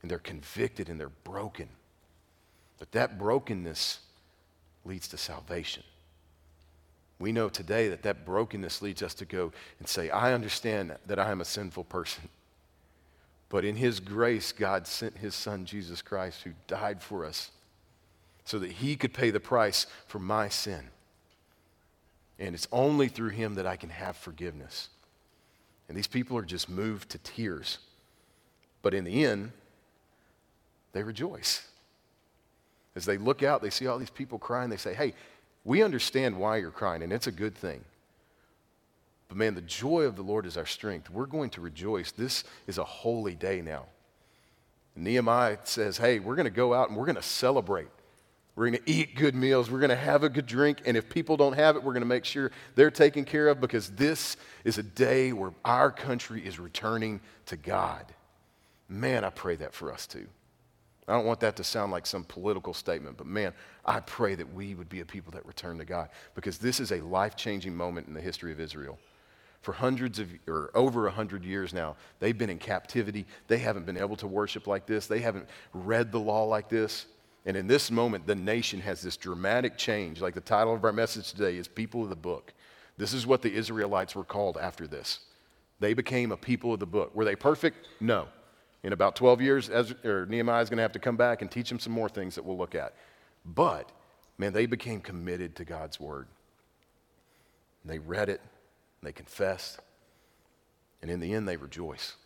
And 0.03 0.11
they're 0.11 0.19
convicted 0.19 0.89
and 0.89 0.99
they're 0.99 1.09
broken. 1.09 1.69
But 2.81 2.91
that 2.93 3.17
brokenness 3.17 4.01
leads 4.85 5.07
to 5.09 5.17
salvation. 5.17 5.85
We 7.21 7.31
know 7.31 7.49
today 7.49 7.89
that 7.89 8.03
that 8.03 8.27
brokenness 8.27 8.83
leads 8.83 9.03
us 9.03 9.15
to 9.15 9.25
go 9.25 9.53
and 9.79 9.87
say, 9.87 10.11
I 10.11 10.33
understand 10.33 10.97
that 11.07 11.21
I 11.21 11.31
am 11.31 11.41
a 11.41 11.45
sinful 11.45 11.85
person. 11.85 12.29
But 13.55 13.65
in 13.65 13.77
His 13.77 14.01
grace, 14.01 14.51
God 14.51 14.85
sent 14.85 15.19
His 15.19 15.33
Son, 15.33 15.65
Jesus 15.65 16.03
Christ, 16.03 16.43
who 16.43 16.51
died 16.67 17.01
for 17.01 17.25
us 17.25 17.53
so 18.45 18.59
that 18.59 18.73
He 18.73 18.97
could 18.97 19.15
pay 19.15 19.31
the 19.31 19.39
price 19.39 19.87
for 20.09 20.19
my 20.19 20.49
sin. 20.49 20.83
And 22.37 22.57
it's 22.57 22.67
only 22.73 23.07
through 23.07 23.29
Him 23.29 23.55
that 23.55 23.65
I 23.65 23.77
can 23.77 23.91
have 23.91 24.17
forgiveness. 24.17 24.89
And 25.89 25.97
these 25.97 26.09
people 26.09 26.37
are 26.37 26.45
just 26.45 26.69
moved 26.69 27.11
to 27.11 27.19
tears. 27.19 27.79
But 28.83 28.93
in 28.93 29.05
the 29.05 29.25
end, 29.25 29.53
they 30.93 31.05
rejoice. 31.05 31.65
As 32.97 33.05
they 33.05 33.19
look 33.19 33.45
out, 33.45 33.63
they 33.63 33.71
see 33.71 33.87
all 33.87 34.01
these 34.01 34.11
people 34.11 34.41
crying. 34.41 34.69
They 34.69 34.79
say, 34.79 34.95
Hey, 34.95 35.15
we 35.65 35.81
understand 35.85 36.37
why 36.37 36.57
you're 36.57 36.73
crying, 36.73 37.05
and 37.05 37.13
it's 37.13 37.29
a 37.29 37.31
good 37.31 37.55
thing. 37.55 37.85
But 39.35 39.41
man, 39.41 39.57
the 39.57 39.63
joy 39.63 40.03
of 40.03 40.15
the 40.15 40.23
Lord 40.23 40.47
is 40.47 40.57
our 40.57 40.65
strength. 40.65 41.11
We're 41.11 41.27
going 41.27 41.51
to 41.51 41.61
rejoice. 41.61 42.13
This 42.13 42.45
is 42.69 42.79
a 42.79 42.85
holy 42.85 43.35
day 43.35 43.63
now. 43.63 43.87
Nehemiah 44.95 45.59
says, 45.65 45.99
hey, 45.99 46.21
we're 46.21 46.37
going 46.37 46.45
to 46.45 46.53
go 46.53 46.73
out 46.73 46.89
and 46.89 46.97
we're 46.97 47.07
going 47.07 47.17
to 47.17 47.23
celebrate. 47.23 47.89
We're 48.55 48.71
going 48.71 48.81
to 48.81 48.89
eat 48.89 49.17
good 49.17 49.35
meals. 49.35 49.73
We're 49.73 49.81
going 49.81 49.91
to 49.91 49.97
have 49.97 50.23
a 50.23 50.29
good 50.29 50.47
drink. 50.47 50.83
And 50.87 50.97
if 50.97 51.11
people 51.11 51.37
don't 51.37 51.55
have 51.55 51.75
it, 51.75 51.83
we're 51.83 51.95
going 51.95 52.05
to 52.05 52.09
make 52.09 52.25
sure 52.25 52.53
they're 52.77 52.93
taken 52.93 53.25
care 53.25 53.49
of 53.49 53.61
because 53.61 53.91
this 53.91 54.37
is 54.63 54.79
a 54.79 54.85
day 54.85 55.33
where 55.33 55.51
our 55.65 55.91
country 55.91 56.41
is 56.47 56.61
returning 56.61 57.21
to 57.47 57.57
God. 57.57 58.05
Man, 58.89 59.25
I 59.25 59.31
pray 59.31 59.57
that 59.57 59.75
for 59.75 59.93
us 59.93 60.07
too. 60.07 60.29
I 61.09 61.13
don't 61.13 61.27
want 61.27 61.41
that 61.41 61.57
to 61.57 61.65
sound 61.65 61.91
like 61.91 62.07
some 62.07 62.23
political 62.23 62.73
statement, 62.73 63.17
but 63.17 63.27
man, 63.27 63.53
I 63.85 63.99
pray 63.99 64.37
that 64.37 64.55
we 64.55 64.77
would 64.77 64.89
be 64.89 65.01
a 65.01 65.05
people 65.05 65.33
that 65.33 65.45
return 65.45 65.79
to 65.79 65.85
God 65.85 66.11
because 66.37 66.59
this 66.59 66.79
is 66.79 66.93
a 66.93 67.01
life 67.01 67.35
changing 67.35 67.75
moment 67.75 68.07
in 68.07 68.15
the 68.15 68.21
history 68.21 68.53
of 68.53 68.61
Israel 68.61 68.97
for 69.65 69.73
hundreds 69.73 70.19
of 70.19 70.29
or 70.47 70.71
over 70.75 71.07
a 71.07 71.11
hundred 71.11 71.45
years 71.45 71.73
now 71.73 71.97
they've 72.21 72.37
been 72.37 72.51
in 72.51 72.59
captivity. 72.59 73.27
They 73.49 73.59
haven't 73.59 73.87
been 73.87 73.97
able 73.97 74.17
to 74.17 74.27
worship 74.27 74.67
like 74.67 74.87
this. 74.87 75.07
They 75.07 75.21
haven't 75.21 75.49
read 75.73 76.13
the 76.13 76.21
law 76.21 76.45
like 76.45 76.69
this. 76.69 77.07
And 77.47 77.57
in 77.57 77.67
this 77.67 77.91
moment 77.91 78.27
the 78.27 78.35
nation 78.35 78.81
has 78.81 79.01
this 79.01 79.17
dramatic 79.17 79.79
change. 79.79 80.21
Like 80.21 80.35
the 80.35 80.41
title 80.41 80.75
of 80.75 80.85
our 80.85 80.93
message 80.93 81.33
today 81.33 81.57
is 81.57 81.67
people 81.67 82.03
of 82.03 82.11
the 82.11 82.17
book. 82.17 82.53
This 82.99 83.15
is 83.15 83.27
what 83.27 83.43
the 83.43 83.53
israelites 83.53 84.15
were 84.15 84.25
called 84.25 84.59
after 84.59 84.87
this. 84.87 85.21
They 85.81 85.95
became 85.95 86.31
a 86.31 86.37
people 86.37 86.75
of 86.75 86.81
the 86.81 86.87
book. 86.87 87.15
Were 87.15 87.25
they 87.25 87.35
perfect? 87.35 87.89
No. 88.01 88.29
In 88.83 88.93
about 88.93 89.17
12 89.17 89.41
years 89.41 89.71
Ezra, 89.71 90.27
nehemiah 90.27 90.63
is 90.63 90.69
going 90.69 90.77
to 90.77 90.83
have 90.83 90.93
to 90.93 90.99
come 90.99 91.17
back 91.17 91.41
and 91.41 91.51
teach 91.51 91.71
them 91.71 91.81
some 91.81 91.93
more 91.93 92.11
things 92.11 92.35
that 92.35 92.45
we'll 92.45 92.59
look 92.59 92.75
at. 92.75 92.95
But 93.47 93.91
man 94.37 94.53
they 94.53 94.67
became 94.67 95.01
committed 95.01 95.57
to 95.57 95.65
god's 95.65 95.99
word. 95.99 96.27
They 97.87 97.99
read 97.99 98.29
it 98.29 98.43
they 99.05 99.13
confess, 99.13 99.79
and 101.03 101.11
in 101.11 101.21
the 101.21 101.35
end, 101.35 101.47
they 101.47 101.57
rejoice. 101.57 102.17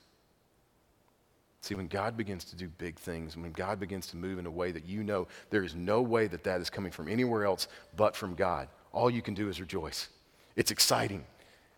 See, 1.60 1.74
when 1.74 1.88
God 1.88 2.16
begins 2.16 2.44
to 2.46 2.56
do 2.56 2.68
big 2.68 2.98
things, 2.98 3.36
when 3.36 3.52
God 3.52 3.80
begins 3.80 4.06
to 4.08 4.16
move 4.16 4.38
in 4.38 4.46
a 4.46 4.50
way 4.50 4.70
that 4.70 4.86
you 4.86 5.02
know 5.02 5.26
there 5.50 5.64
is 5.64 5.74
no 5.74 6.00
way 6.00 6.26
that 6.28 6.44
that 6.44 6.60
is 6.60 6.70
coming 6.70 6.92
from 6.92 7.08
anywhere 7.08 7.44
else 7.44 7.68
but 7.96 8.14
from 8.14 8.34
God, 8.34 8.68
all 8.92 9.10
you 9.10 9.22
can 9.22 9.34
do 9.34 9.48
is 9.48 9.60
rejoice. 9.60 10.08
It's 10.56 10.70
exciting. 10.70 11.24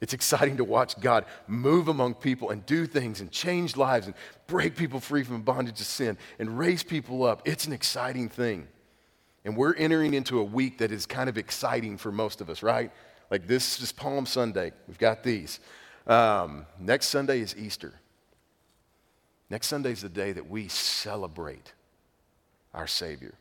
It's 0.00 0.14
exciting 0.14 0.56
to 0.58 0.64
watch 0.64 0.98
God 1.00 1.26
move 1.46 1.88
among 1.88 2.14
people 2.14 2.50
and 2.50 2.64
do 2.64 2.86
things 2.86 3.20
and 3.20 3.30
change 3.30 3.76
lives 3.76 4.06
and 4.06 4.14
break 4.46 4.76
people 4.76 5.00
free 5.00 5.24
from 5.24 5.42
bondage 5.42 5.76
to 5.76 5.84
sin 5.84 6.16
and 6.38 6.58
raise 6.58 6.82
people 6.82 7.24
up. 7.24 7.42
It's 7.44 7.66
an 7.66 7.72
exciting 7.72 8.28
thing. 8.28 8.68
And 9.44 9.56
we're 9.56 9.74
entering 9.74 10.14
into 10.14 10.38
a 10.38 10.44
week 10.44 10.78
that 10.78 10.92
is 10.92 11.06
kind 11.06 11.28
of 11.28 11.38
exciting 11.38 11.96
for 11.96 12.12
most 12.12 12.40
of 12.40 12.50
us, 12.50 12.62
right? 12.62 12.92
Like 13.30 13.46
this 13.46 13.80
is 13.80 13.92
Palm 13.92 14.26
Sunday. 14.26 14.72
We've 14.88 14.98
got 14.98 15.22
these. 15.22 15.60
Um, 16.06 16.66
next 16.78 17.08
Sunday 17.08 17.40
is 17.40 17.56
Easter. 17.56 17.94
Next 19.48 19.68
Sunday 19.68 19.92
is 19.92 20.02
the 20.02 20.08
day 20.08 20.32
that 20.32 20.48
we 20.48 20.68
celebrate 20.68 21.72
our 22.74 22.86
Savior. 22.86 23.34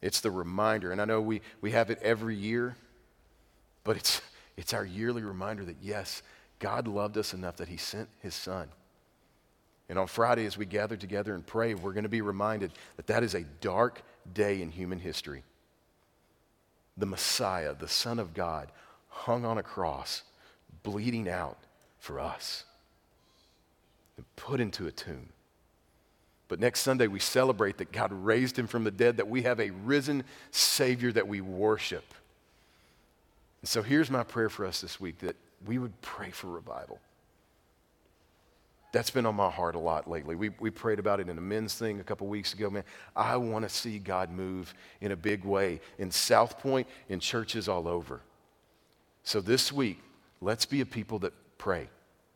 It's 0.00 0.20
the 0.20 0.30
reminder, 0.30 0.92
and 0.92 1.00
I 1.00 1.04
know 1.04 1.20
we, 1.20 1.40
we 1.60 1.72
have 1.72 1.90
it 1.90 2.00
every 2.02 2.36
year, 2.36 2.76
but 3.84 3.96
it's, 3.96 4.20
it's 4.56 4.72
our 4.74 4.84
yearly 4.84 5.22
reminder 5.22 5.64
that 5.64 5.76
yes, 5.80 6.22
God 6.58 6.88
loved 6.88 7.18
us 7.18 7.34
enough 7.34 7.56
that 7.56 7.68
He 7.68 7.76
sent 7.76 8.08
His 8.20 8.34
Son. 8.34 8.68
And 9.88 9.98
on 9.98 10.06
Friday, 10.06 10.46
as 10.46 10.56
we 10.56 10.66
gather 10.66 10.96
together 10.96 11.34
and 11.34 11.46
pray, 11.46 11.74
we're 11.74 11.92
going 11.92 12.04
to 12.04 12.08
be 12.08 12.20
reminded 12.20 12.72
that 12.96 13.08
that 13.08 13.22
is 13.22 13.34
a 13.34 13.42
dark 13.60 14.02
day 14.32 14.62
in 14.62 14.70
human 14.70 14.98
history 14.98 15.42
the 16.96 17.06
Messiah, 17.06 17.74
the 17.74 17.88
Son 17.88 18.18
of 18.18 18.34
God, 18.34 18.68
hung 19.08 19.44
on 19.44 19.58
a 19.58 19.62
cross, 19.62 20.22
bleeding 20.82 21.28
out 21.28 21.58
for 21.98 22.20
us, 22.20 22.64
and 24.16 24.26
put 24.36 24.60
into 24.60 24.86
a 24.86 24.92
tomb. 24.92 25.28
But 26.48 26.60
next 26.60 26.80
Sunday, 26.80 27.06
we 27.06 27.18
celebrate 27.18 27.78
that 27.78 27.92
God 27.92 28.12
raised 28.12 28.58
him 28.58 28.66
from 28.66 28.84
the 28.84 28.90
dead, 28.90 29.16
that 29.16 29.28
we 29.28 29.42
have 29.42 29.58
a 29.58 29.70
risen 29.70 30.24
Savior 30.50 31.10
that 31.12 31.26
we 31.26 31.40
worship. 31.40 32.04
And 33.62 33.68
so 33.68 33.82
here's 33.82 34.10
my 34.10 34.22
prayer 34.22 34.50
for 34.50 34.66
us 34.66 34.80
this 34.82 35.00
week 35.00 35.18
that 35.20 35.36
we 35.64 35.78
would 35.78 35.98
pray 36.02 36.30
for 36.30 36.48
revival. 36.48 36.98
That's 38.92 39.10
been 39.10 39.24
on 39.24 39.34
my 39.34 39.50
heart 39.50 39.74
a 39.74 39.78
lot 39.78 40.08
lately. 40.08 40.36
We, 40.36 40.50
we 40.60 40.70
prayed 40.70 40.98
about 40.98 41.18
it 41.18 41.30
in 41.30 41.38
a 41.38 41.40
men's 41.40 41.74
thing 41.74 41.98
a 41.98 42.04
couple 42.04 42.26
weeks 42.26 42.52
ago. 42.52 42.68
Man, 42.68 42.84
I 43.16 43.38
want 43.38 43.64
to 43.64 43.68
see 43.70 43.98
God 43.98 44.30
move 44.30 44.74
in 45.00 45.12
a 45.12 45.16
big 45.16 45.44
way 45.44 45.80
in 45.98 46.10
South 46.10 46.58
Point, 46.58 46.86
in 47.08 47.18
churches 47.18 47.68
all 47.68 47.88
over. 47.88 48.20
So 49.24 49.40
this 49.40 49.72
week, 49.72 49.98
let's 50.42 50.66
be 50.66 50.82
a 50.82 50.86
people 50.86 51.18
that 51.20 51.32
pray. 51.56 51.88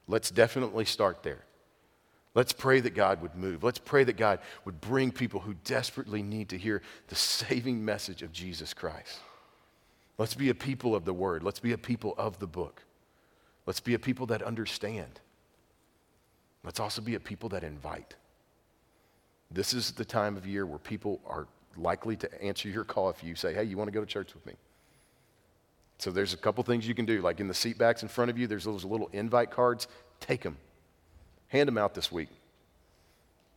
Let's 0.08 0.30
definitely 0.30 0.86
start 0.86 1.22
there. 1.22 1.44
Let's 2.34 2.52
pray 2.52 2.80
that 2.80 2.94
God 2.94 3.20
would 3.22 3.34
move. 3.34 3.62
Let's 3.62 3.78
pray 3.78 4.04
that 4.04 4.16
God 4.16 4.40
would 4.64 4.80
bring 4.80 5.10
people 5.10 5.40
who 5.40 5.54
desperately 5.64 6.22
need 6.22 6.50
to 6.50 6.58
hear 6.58 6.80
the 7.08 7.14
saving 7.14 7.84
message 7.84 8.22
of 8.22 8.32
Jesus 8.32 8.72
Christ. 8.72 9.18
Let's 10.16 10.34
be 10.34 10.48
a 10.48 10.54
people 10.54 10.94
of 10.94 11.04
the 11.04 11.12
word. 11.12 11.42
Let's 11.42 11.60
be 11.60 11.72
a 11.72 11.78
people 11.78 12.14
of 12.16 12.38
the 12.38 12.46
book. 12.46 12.82
Let's 13.66 13.80
be 13.80 13.94
a 13.94 13.98
people 13.98 14.26
that 14.26 14.42
understand. 14.42 15.20
Let's 16.66 16.80
also 16.80 17.00
be 17.00 17.14
a 17.14 17.20
people 17.20 17.48
that 17.50 17.62
invite. 17.62 18.16
This 19.52 19.72
is 19.72 19.92
the 19.92 20.04
time 20.04 20.36
of 20.36 20.44
year 20.46 20.66
where 20.66 20.80
people 20.80 21.20
are 21.24 21.46
likely 21.76 22.16
to 22.16 22.42
answer 22.42 22.68
your 22.68 22.82
call 22.82 23.08
if 23.08 23.22
you 23.22 23.36
say, 23.36 23.54
hey, 23.54 23.62
you 23.62 23.76
want 23.76 23.86
to 23.86 23.92
go 23.92 24.00
to 24.00 24.06
church 24.06 24.34
with 24.34 24.44
me? 24.44 24.54
So 25.98 26.10
there's 26.10 26.34
a 26.34 26.36
couple 26.36 26.64
things 26.64 26.86
you 26.86 26.94
can 26.94 27.06
do. 27.06 27.22
Like 27.22 27.38
in 27.38 27.46
the 27.46 27.54
seat 27.54 27.78
backs 27.78 28.02
in 28.02 28.08
front 28.08 28.32
of 28.32 28.36
you, 28.36 28.48
there's 28.48 28.64
those 28.64 28.84
little 28.84 29.08
invite 29.12 29.52
cards. 29.52 29.86
Take 30.18 30.42
them. 30.42 30.56
Hand 31.48 31.68
them 31.68 31.78
out 31.78 31.94
this 31.94 32.10
week. 32.10 32.28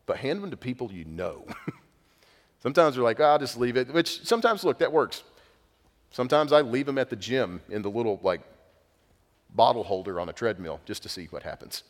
But 0.06 0.18
hand 0.18 0.44
them 0.44 0.52
to 0.52 0.58
people 0.58 0.92
you 0.92 1.04
know. 1.06 1.46
sometimes 2.62 2.94
they're 2.94 3.04
like, 3.04 3.20
oh, 3.20 3.26
I'll 3.26 3.40
just 3.40 3.58
leave 3.58 3.76
it, 3.76 3.92
which 3.92 4.24
sometimes, 4.24 4.64
look, 4.64 4.78
that 4.80 4.92
works. 4.92 5.24
Sometimes 6.12 6.54
I 6.54 6.62
leave 6.62 6.86
them 6.86 7.00
at 7.00 7.10
the 7.10 7.16
gym 7.16 7.62
in 7.70 7.82
the 7.82 7.90
little, 7.90 8.20
like, 8.22 8.42
bottle 9.56 9.84
holder 9.84 10.20
on 10.20 10.30
a 10.30 10.34
treadmill 10.34 10.80
just 10.86 11.02
to 11.04 11.10
see 11.10 11.26
what 11.26 11.42
happens. 11.42 11.84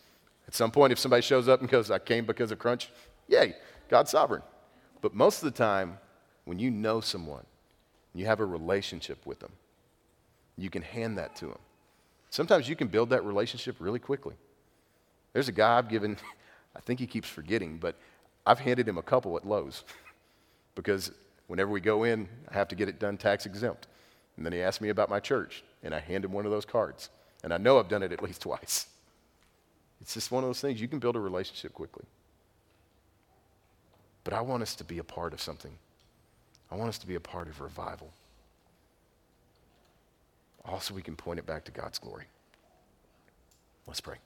At 0.49 0.55
some 0.55 0.71
point, 0.71 0.91
if 0.91 0.97
somebody 0.97 1.21
shows 1.21 1.47
up 1.47 1.59
and 1.59 1.69
goes, 1.69 1.91
I 1.91 1.99
came 1.99 2.25
because 2.25 2.51
of 2.51 2.57
crunch, 2.57 2.89
yay, 3.27 3.53
God's 3.87 4.09
sovereign. 4.09 4.41
But 4.99 5.13
most 5.13 5.43
of 5.43 5.53
the 5.53 5.55
time, 5.55 5.99
when 6.45 6.57
you 6.57 6.71
know 6.71 7.01
someone, 7.01 7.45
you 8.15 8.25
have 8.25 8.39
a 8.39 8.45
relationship 8.45 9.23
with 9.27 9.41
them, 9.41 9.51
you 10.57 10.71
can 10.71 10.81
hand 10.81 11.19
that 11.19 11.35
to 11.35 11.45
them. 11.45 11.59
Sometimes 12.31 12.67
you 12.67 12.75
can 12.75 12.87
build 12.87 13.11
that 13.11 13.23
relationship 13.23 13.75
really 13.77 13.99
quickly. 13.99 14.33
There's 15.33 15.49
a 15.49 15.51
guy 15.51 15.77
I've 15.77 15.87
given, 15.87 16.17
I 16.75 16.79
think 16.79 16.99
he 16.99 17.05
keeps 17.05 17.29
forgetting, 17.29 17.77
but 17.77 17.93
I've 18.43 18.57
handed 18.57 18.87
him 18.87 18.97
a 18.97 19.03
couple 19.03 19.37
at 19.37 19.45
Lowe's 19.45 19.83
because 20.73 21.11
whenever 21.45 21.69
we 21.69 21.79
go 21.79 22.05
in, 22.05 22.27
I 22.49 22.55
have 22.55 22.69
to 22.69 22.75
get 22.75 22.89
it 22.89 22.99
done 22.99 23.17
tax 23.17 23.45
exempt. 23.45 23.85
And 24.35 24.43
then 24.43 24.53
he 24.53 24.63
asked 24.63 24.81
me 24.81 24.89
about 24.89 25.11
my 25.11 25.19
church, 25.19 25.63
and 25.83 25.93
I 25.93 25.99
hand 25.99 26.25
him 26.25 26.31
one 26.31 26.45
of 26.45 26.51
those 26.51 26.65
cards. 26.65 27.11
And 27.43 27.53
I 27.53 27.57
know 27.57 27.77
I've 27.77 27.87
done 27.87 28.01
it 28.01 28.11
at 28.11 28.23
least 28.23 28.41
twice. 28.47 28.87
It's 30.01 30.13
just 30.13 30.31
one 30.31 30.43
of 30.43 30.49
those 30.49 30.61
things 30.61 30.79
you 30.79 30.87
can 30.87 30.99
build 30.99 31.15
a 31.15 31.19
relationship 31.19 31.73
quickly. 31.73 32.05
But 34.23 34.33
I 34.33 34.41
want 34.41 34.63
us 34.63 34.75
to 34.75 34.83
be 34.83 34.99
a 34.99 35.03
part 35.03 35.33
of 35.33 35.41
something. 35.41 35.71
I 36.71 36.75
want 36.75 36.89
us 36.89 36.97
to 36.99 37.07
be 37.07 37.15
a 37.15 37.19
part 37.19 37.47
of 37.47 37.61
revival. 37.61 38.11
Also, 40.65 40.93
we 40.93 41.01
can 41.01 41.15
point 41.15 41.39
it 41.39 41.45
back 41.45 41.65
to 41.65 41.71
God's 41.71 41.97
glory. 41.97 42.25
Let's 43.87 44.01
pray. 44.01 44.17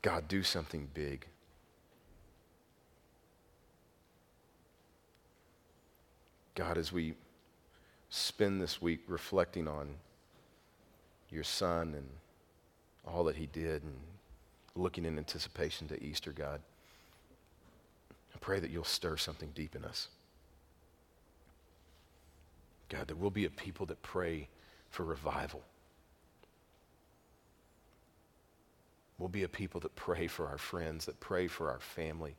God, 0.00 0.28
do 0.28 0.42
something 0.42 0.88
big. 0.94 1.26
God, 6.54 6.78
as 6.78 6.92
we 6.92 7.14
spend 8.18 8.60
this 8.60 8.80
week 8.80 9.00
reflecting 9.06 9.68
on 9.68 9.94
your 11.30 11.44
son 11.44 11.94
and 11.94 12.08
all 13.06 13.24
that 13.24 13.36
he 13.36 13.46
did 13.46 13.82
and 13.82 13.96
looking 14.74 15.04
in 15.04 15.18
anticipation 15.18 15.88
to 15.88 16.02
Easter, 16.02 16.32
God, 16.32 16.60
I 18.34 18.38
pray 18.40 18.60
that 18.60 18.70
you'll 18.70 18.84
stir 18.84 19.16
something 19.16 19.50
deep 19.54 19.74
in 19.74 19.84
us. 19.84 20.08
God, 22.88 23.08
that 23.08 23.18
we'll 23.18 23.30
be 23.30 23.44
a 23.44 23.50
people 23.50 23.86
that 23.86 24.00
pray 24.02 24.48
for 24.90 25.04
revival. 25.04 25.62
We'll 29.18 29.28
be 29.28 29.42
a 29.42 29.48
people 29.48 29.80
that 29.80 29.94
pray 29.96 30.28
for 30.28 30.46
our 30.46 30.58
friends, 30.58 31.06
that 31.06 31.18
pray 31.20 31.48
for 31.48 31.70
our 31.70 31.80
family. 31.80 32.36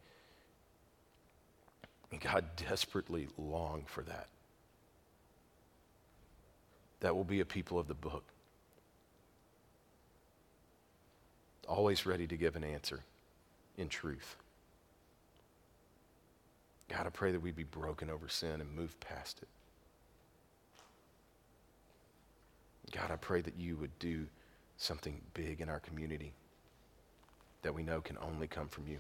And 2.11 2.21
God, 2.21 2.45
desperately 2.55 3.27
long 3.37 3.83
for 3.85 4.01
that. 4.03 4.27
That 7.01 7.15
will 7.15 7.23
be 7.23 7.39
a 7.39 7.45
people 7.45 7.79
of 7.79 7.87
the 7.87 7.93
book. 7.93 8.23
Always 11.67 12.05
ready 12.05 12.27
to 12.27 12.35
give 12.35 12.55
an 12.55 12.63
answer 12.63 13.03
in 13.77 13.89
truth. 13.89 14.35
God, 16.89 17.05
I 17.05 17.09
pray 17.09 17.31
that 17.31 17.41
we'd 17.41 17.55
be 17.55 17.63
broken 17.63 18.09
over 18.09 18.27
sin 18.27 18.61
and 18.61 18.75
move 18.75 18.99
past 18.99 19.39
it. 19.41 19.47
God, 22.91 23.11
I 23.11 23.15
pray 23.15 23.41
that 23.41 23.55
you 23.57 23.77
would 23.77 23.97
do 23.99 24.25
something 24.77 25.21
big 25.33 25.61
in 25.61 25.69
our 25.69 25.79
community 25.79 26.33
that 27.61 27.73
we 27.73 27.83
know 27.83 28.01
can 28.01 28.17
only 28.21 28.47
come 28.47 28.67
from 28.67 28.87
you. 28.87 28.99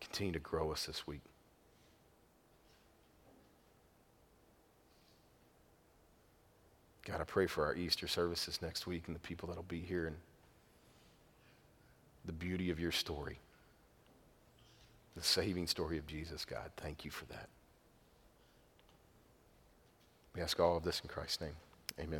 Continue 0.00 0.32
to 0.34 0.38
grow 0.38 0.70
us 0.70 0.86
this 0.86 1.06
week. 1.06 1.22
God, 7.08 7.22
I 7.22 7.24
pray 7.24 7.46
for 7.46 7.64
our 7.64 7.74
Easter 7.74 8.06
services 8.06 8.60
next 8.60 8.86
week 8.86 9.04
and 9.06 9.16
the 9.16 9.20
people 9.20 9.48
that'll 9.48 9.62
be 9.62 9.80
here 9.80 10.06
and 10.06 10.16
the 12.26 12.32
beauty 12.32 12.70
of 12.70 12.78
your 12.78 12.92
story, 12.92 13.38
the 15.16 15.22
saving 15.22 15.66
story 15.68 15.96
of 15.96 16.06
Jesus, 16.06 16.44
God. 16.44 16.70
Thank 16.76 17.06
you 17.06 17.10
for 17.10 17.24
that. 17.26 17.48
We 20.36 20.42
ask 20.42 20.60
all 20.60 20.76
of 20.76 20.84
this 20.84 21.00
in 21.00 21.08
Christ's 21.08 21.40
name. 21.40 21.56
Amen. 21.98 22.16